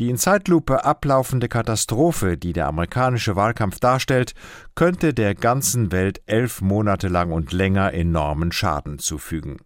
Die 0.00 0.08
in 0.08 0.16
Zeitlupe 0.16 0.86
ablaufende 0.86 1.48
Katastrophe, 1.48 2.38
die 2.38 2.54
der 2.54 2.68
amerikanische 2.68 3.36
Wahlkampf 3.36 3.80
darstellt, 3.80 4.32
könnte 4.74 5.12
der 5.12 5.34
ganzen 5.34 5.92
Welt 5.92 6.22
elf 6.24 6.62
Monate 6.62 7.08
lang 7.08 7.32
und 7.32 7.52
länger 7.52 7.92
enormen 7.92 8.50
Schaden 8.50 8.98
zufügen. 8.98 9.58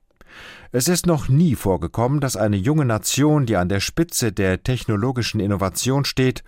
Es 0.72 0.88
ist 0.88 1.06
noch 1.06 1.28
nie 1.28 1.54
vorgekommen, 1.54 2.20
dass 2.20 2.36
eine 2.36 2.56
junge 2.56 2.84
Nation, 2.84 3.46
die 3.46 3.56
an 3.56 3.68
der 3.68 3.80
Spitze 3.80 4.32
der 4.32 4.62
technologischen 4.62 5.40
Innovation 5.40 6.04
steht 6.04 6.44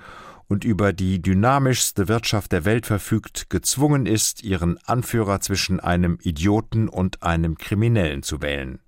und 0.48 0.64
über 0.64 0.92
die 0.92 1.22
dynamischste 1.22 2.08
Wirtschaft 2.08 2.52
der 2.52 2.64
Welt 2.64 2.84
verfügt, 2.84 3.50
gezwungen 3.50 4.06
ist, 4.06 4.42
ihren 4.42 4.78
Anführer 4.84 5.40
zwischen 5.40 5.78
einem 5.78 6.18
Idioten 6.22 6.88
und 6.88 7.22
einem 7.22 7.56
Kriminellen 7.56 8.22
zu 8.22 8.42
wählen. 8.42 8.80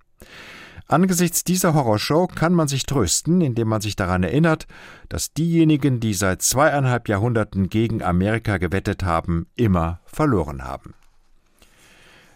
Angesichts 0.89 1.45
dieser 1.45 1.73
Horrorshow 1.73 2.27
kann 2.27 2.53
man 2.53 2.69
sich 2.69 2.85
trösten, 2.85 3.41
indem 3.41 3.69
man 3.69 3.81
sich 3.81 3.97
daran 3.97 4.25
erinnert, 4.25 4.67
dass 5.09 5.33
diejenigen, 5.33 6.01
die 6.01 6.13
seit 6.15 6.43
zweieinhalb 6.43 7.09
Jahrhunderten 7.09 7.71
gegen 7.71 8.03
Amerika 8.03 8.59
gewettet 8.59 9.03
haben, 9.05 9.47
immer 9.55 10.01
verloren 10.05 10.65
haben. 10.65 10.95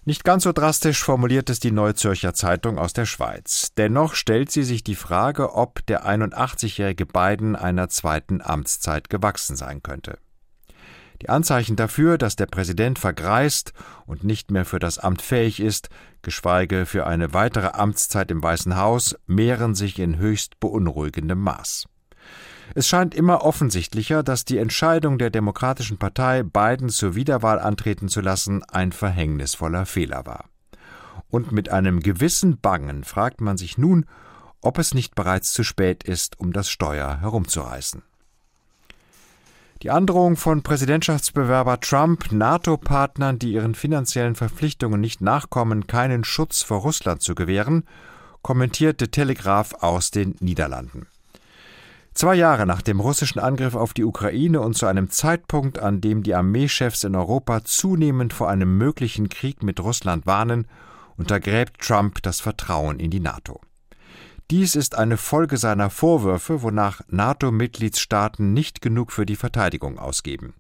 Nicht 0.08 0.22
ganz 0.22 0.44
so 0.44 0.52
drastisch 0.52 1.02
formuliert 1.02 1.50
es 1.50 1.58
die 1.58 1.72
Neue 1.72 1.96
Zürcher 1.96 2.32
Zeitung 2.32 2.78
aus 2.78 2.92
der 2.92 3.06
Schweiz. 3.06 3.72
Dennoch 3.76 4.14
stellt 4.14 4.52
sie 4.52 4.62
sich 4.62 4.84
die 4.84 4.94
Frage, 4.94 5.52
ob 5.52 5.84
der 5.86 6.06
81-jährige 6.06 7.06
Biden 7.06 7.56
einer 7.56 7.88
zweiten 7.88 8.40
Amtszeit 8.40 9.10
gewachsen 9.10 9.56
sein 9.56 9.82
könnte. 9.82 10.18
Die 11.22 11.28
Anzeichen 11.28 11.74
dafür, 11.74 12.18
dass 12.18 12.36
der 12.36 12.46
Präsident 12.46 13.00
vergreist 13.00 13.72
und 14.06 14.22
nicht 14.22 14.52
mehr 14.52 14.64
für 14.64 14.78
das 14.78 15.00
Amt 15.00 15.22
fähig 15.22 15.58
ist, 15.58 15.88
geschweige 16.22 16.86
für 16.86 17.04
eine 17.04 17.34
weitere 17.34 17.70
Amtszeit 17.70 18.30
im 18.30 18.40
Weißen 18.40 18.76
Haus, 18.76 19.16
mehren 19.26 19.74
sich 19.74 19.98
in 19.98 20.18
höchst 20.18 20.60
beunruhigendem 20.60 21.40
Maß. 21.40 21.88
Es 22.74 22.88
scheint 22.88 23.14
immer 23.14 23.42
offensichtlicher, 23.44 24.22
dass 24.22 24.44
die 24.44 24.58
Entscheidung 24.58 25.18
der 25.18 25.30
Demokratischen 25.30 25.98
Partei, 25.98 26.42
Biden 26.42 26.88
zur 26.88 27.14
Wiederwahl 27.14 27.58
antreten 27.58 28.08
zu 28.08 28.20
lassen, 28.20 28.62
ein 28.64 28.92
verhängnisvoller 28.92 29.86
Fehler 29.86 30.26
war. 30.26 30.46
Und 31.28 31.52
mit 31.52 31.70
einem 31.70 32.00
gewissen 32.00 32.58
Bangen 32.60 33.04
fragt 33.04 33.40
man 33.40 33.56
sich 33.56 33.78
nun, 33.78 34.06
ob 34.60 34.78
es 34.78 34.94
nicht 34.94 35.14
bereits 35.14 35.52
zu 35.52 35.62
spät 35.62 36.04
ist, 36.04 36.38
um 36.40 36.52
das 36.52 36.68
Steuer 36.70 37.20
herumzureißen. 37.20 38.02
Die 39.82 39.90
Androhung 39.90 40.36
von 40.36 40.62
Präsidentschaftsbewerber 40.62 41.80
Trump, 41.80 42.32
NATO-Partnern, 42.32 43.38
die 43.38 43.52
ihren 43.52 43.74
finanziellen 43.74 44.34
Verpflichtungen 44.34 45.00
nicht 45.00 45.20
nachkommen, 45.20 45.86
keinen 45.86 46.24
Schutz 46.24 46.62
vor 46.62 46.80
Russland 46.80 47.22
zu 47.22 47.34
gewähren, 47.34 47.84
kommentierte 48.40 49.10
Telegraph 49.10 49.74
aus 49.74 50.10
den 50.10 50.34
Niederlanden. 50.40 51.06
Zwei 52.16 52.34
Jahre 52.34 52.64
nach 52.64 52.80
dem 52.80 52.98
russischen 52.98 53.40
Angriff 53.40 53.74
auf 53.74 53.92
die 53.92 54.02
Ukraine 54.02 54.62
und 54.62 54.74
zu 54.74 54.86
einem 54.86 55.10
Zeitpunkt, 55.10 55.80
an 55.80 56.00
dem 56.00 56.22
die 56.22 56.34
Armeechefs 56.34 57.04
in 57.04 57.14
Europa 57.14 57.62
zunehmend 57.62 58.32
vor 58.32 58.48
einem 58.48 58.78
möglichen 58.78 59.28
Krieg 59.28 59.62
mit 59.62 59.80
Russland 59.80 60.24
warnen, 60.24 60.66
untergräbt 61.18 61.78
Trump 61.82 62.22
das 62.22 62.40
Vertrauen 62.40 63.00
in 63.00 63.10
die 63.10 63.20
NATO. 63.20 63.60
Dies 64.50 64.76
ist 64.76 64.96
eine 64.96 65.18
Folge 65.18 65.58
seiner 65.58 65.90
Vorwürfe, 65.90 66.62
wonach 66.62 67.02
NATO-Mitgliedstaaten 67.08 68.54
nicht 68.54 68.80
genug 68.80 69.12
für 69.12 69.26
die 69.26 69.36
Verteidigung 69.36 69.98
ausgeben. 69.98 70.54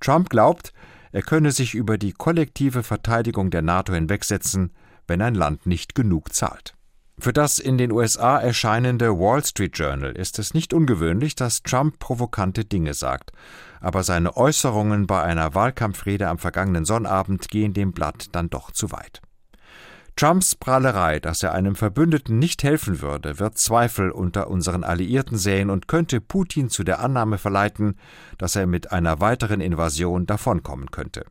Trump 0.00 0.30
glaubt, 0.30 0.72
er 1.10 1.20
könne 1.20 1.52
sich 1.52 1.74
über 1.74 1.98
die 1.98 2.12
kollektive 2.12 2.82
Verteidigung 2.82 3.50
der 3.50 3.60
NATO 3.60 3.92
hinwegsetzen, 3.92 4.72
wenn 5.06 5.20
ein 5.20 5.34
Land 5.34 5.66
nicht 5.66 5.94
genug 5.94 6.32
zahlt. 6.32 6.74
Für 7.22 7.32
das 7.32 7.60
in 7.60 7.78
den 7.78 7.92
USA 7.92 8.40
erscheinende 8.40 9.16
Wall 9.16 9.44
Street 9.44 9.78
Journal 9.78 10.10
ist 10.10 10.40
es 10.40 10.54
nicht 10.54 10.74
ungewöhnlich, 10.74 11.36
dass 11.36 11.62
Trump 11.62 12.00
provokante 12.00 12.64
Dinge 12.64 12.94
sagt, 12.94 13.30
aber 13.80 14.02
seine 14.02 14.36
Äußerungen 14.36 15.06
bei 15.06 15.22
einer 15.22 15.54
Wahlkampfrede 15.54 16.26
am 16.26 16.38
vergangenen 16.38 16.84
Sonnabend 16.84 17.48
gehen 17.48 17.74
dem 17.74 17.92
Blatt 17.92 18.26
dann 18.32 18.50
doch 18.50 18.72
zu 18.72 18.90
weit. 18.90 19.22
Trumps 20.16 20.56
Prahlerei, 20.56 21.20
dass 21.20 21.44
er 21.44 21.52
einem 21.52 21.76
Verbündeten 21.76 22.40
nicht 22.40 22.64
helfen 22.64 23.00
würde, 23.00 23.38
wird 23.38 23.56
Zweifel 23.56 24.10
unter 24.10 24.50
unseren 24.50 24.82
Alliierten 24.82 25.38
säen 25.38 25.70
und 25.70 25.86
könnte 25.86 26.20
Putin 26.20 26.70
zu 26.70 26.82
der 26.82 26.98
Annahme 26.98 27.38
verleiten, 27.38 28.00
dass 28.36 28.56
er 28.56 28.66
mit 28.66 28.90
einer 28.90 29.20
weiteren 29.20 29.60
Invasion 29.60 30.26
davonkommen 30.26 30.90
könnte. 30.90 31.24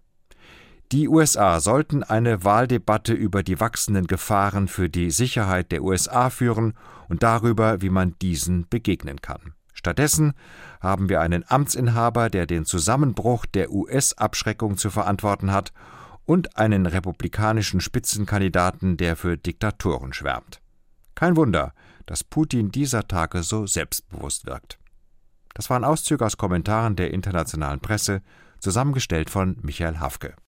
Die 0.92 1.08
USA 1.08 1.62
sollten 1.62 2.04
eine 2.04 2.44
Wahldebatte 2.44 3.14
über 3.14 3.44
die 3.44 3.62
wachsenden 3.62 4.08
Gefahren 4.08 4.68
für 4.68 4.90
die 4.90 5.10
Sicherheit 5.10 5.72
der 5.72 5.84
USA 5.84 6.30
führen 6.30 6.74
und 7.08 7.24
darüber, 7.24 7.82
wie 7.82 7.90
man 7.90 8.16
diesen 8.22 8.68
begegnen 8.68 9.22
kann. 9.22 9.54
Stattdessen 9.74 10.34
haben 10.82 11.08
wir 11.08 11.22
einen 11.22 11.46
Amtsinhaber, 11.48 12.30
der 12.30 12.46
den 12.46 12.66
Zusammenbruch 12.66 13.46
der 13.46 13.72
US-Abschreckung 13.72 14.76
zu 14.76 14.90
verantworten 14.90 15.54
hat 15.54 15.72
und 16.26 16.58
einen 16.58 16.86
republikanischen 16.86 17.80
Spitzenkandidaten, 17.80 18.98
der 18.98 19.16
für 19.16 19.38
Diktatoren 19.38 20.12
schwärmt. 20.12 20.60
Kein 21.16 21.38
Wunder, 21.38 21.74
dass 22.06 22.26
Putin 22.26 22.70
dieser 22.70 23.08
Tage 23.08 23.44
so 23.44 23.66
selbstbewusst 23.66 24.46
wirkt. 24.46 24.78
Das 25.54 25.70
waren 25.70 25.86
Auszüge 25.86 26.26
aus 26.26 26.36
Kommentaren 26.36 26.98
der 26.98 27.14
internationalen 27.14 27.80
Presse, 27.80 28.22
zusammengestellt 28.60 29.30
von 29.30 29.58
Michael 29.62 30.00
Hafke. 30.00 30.36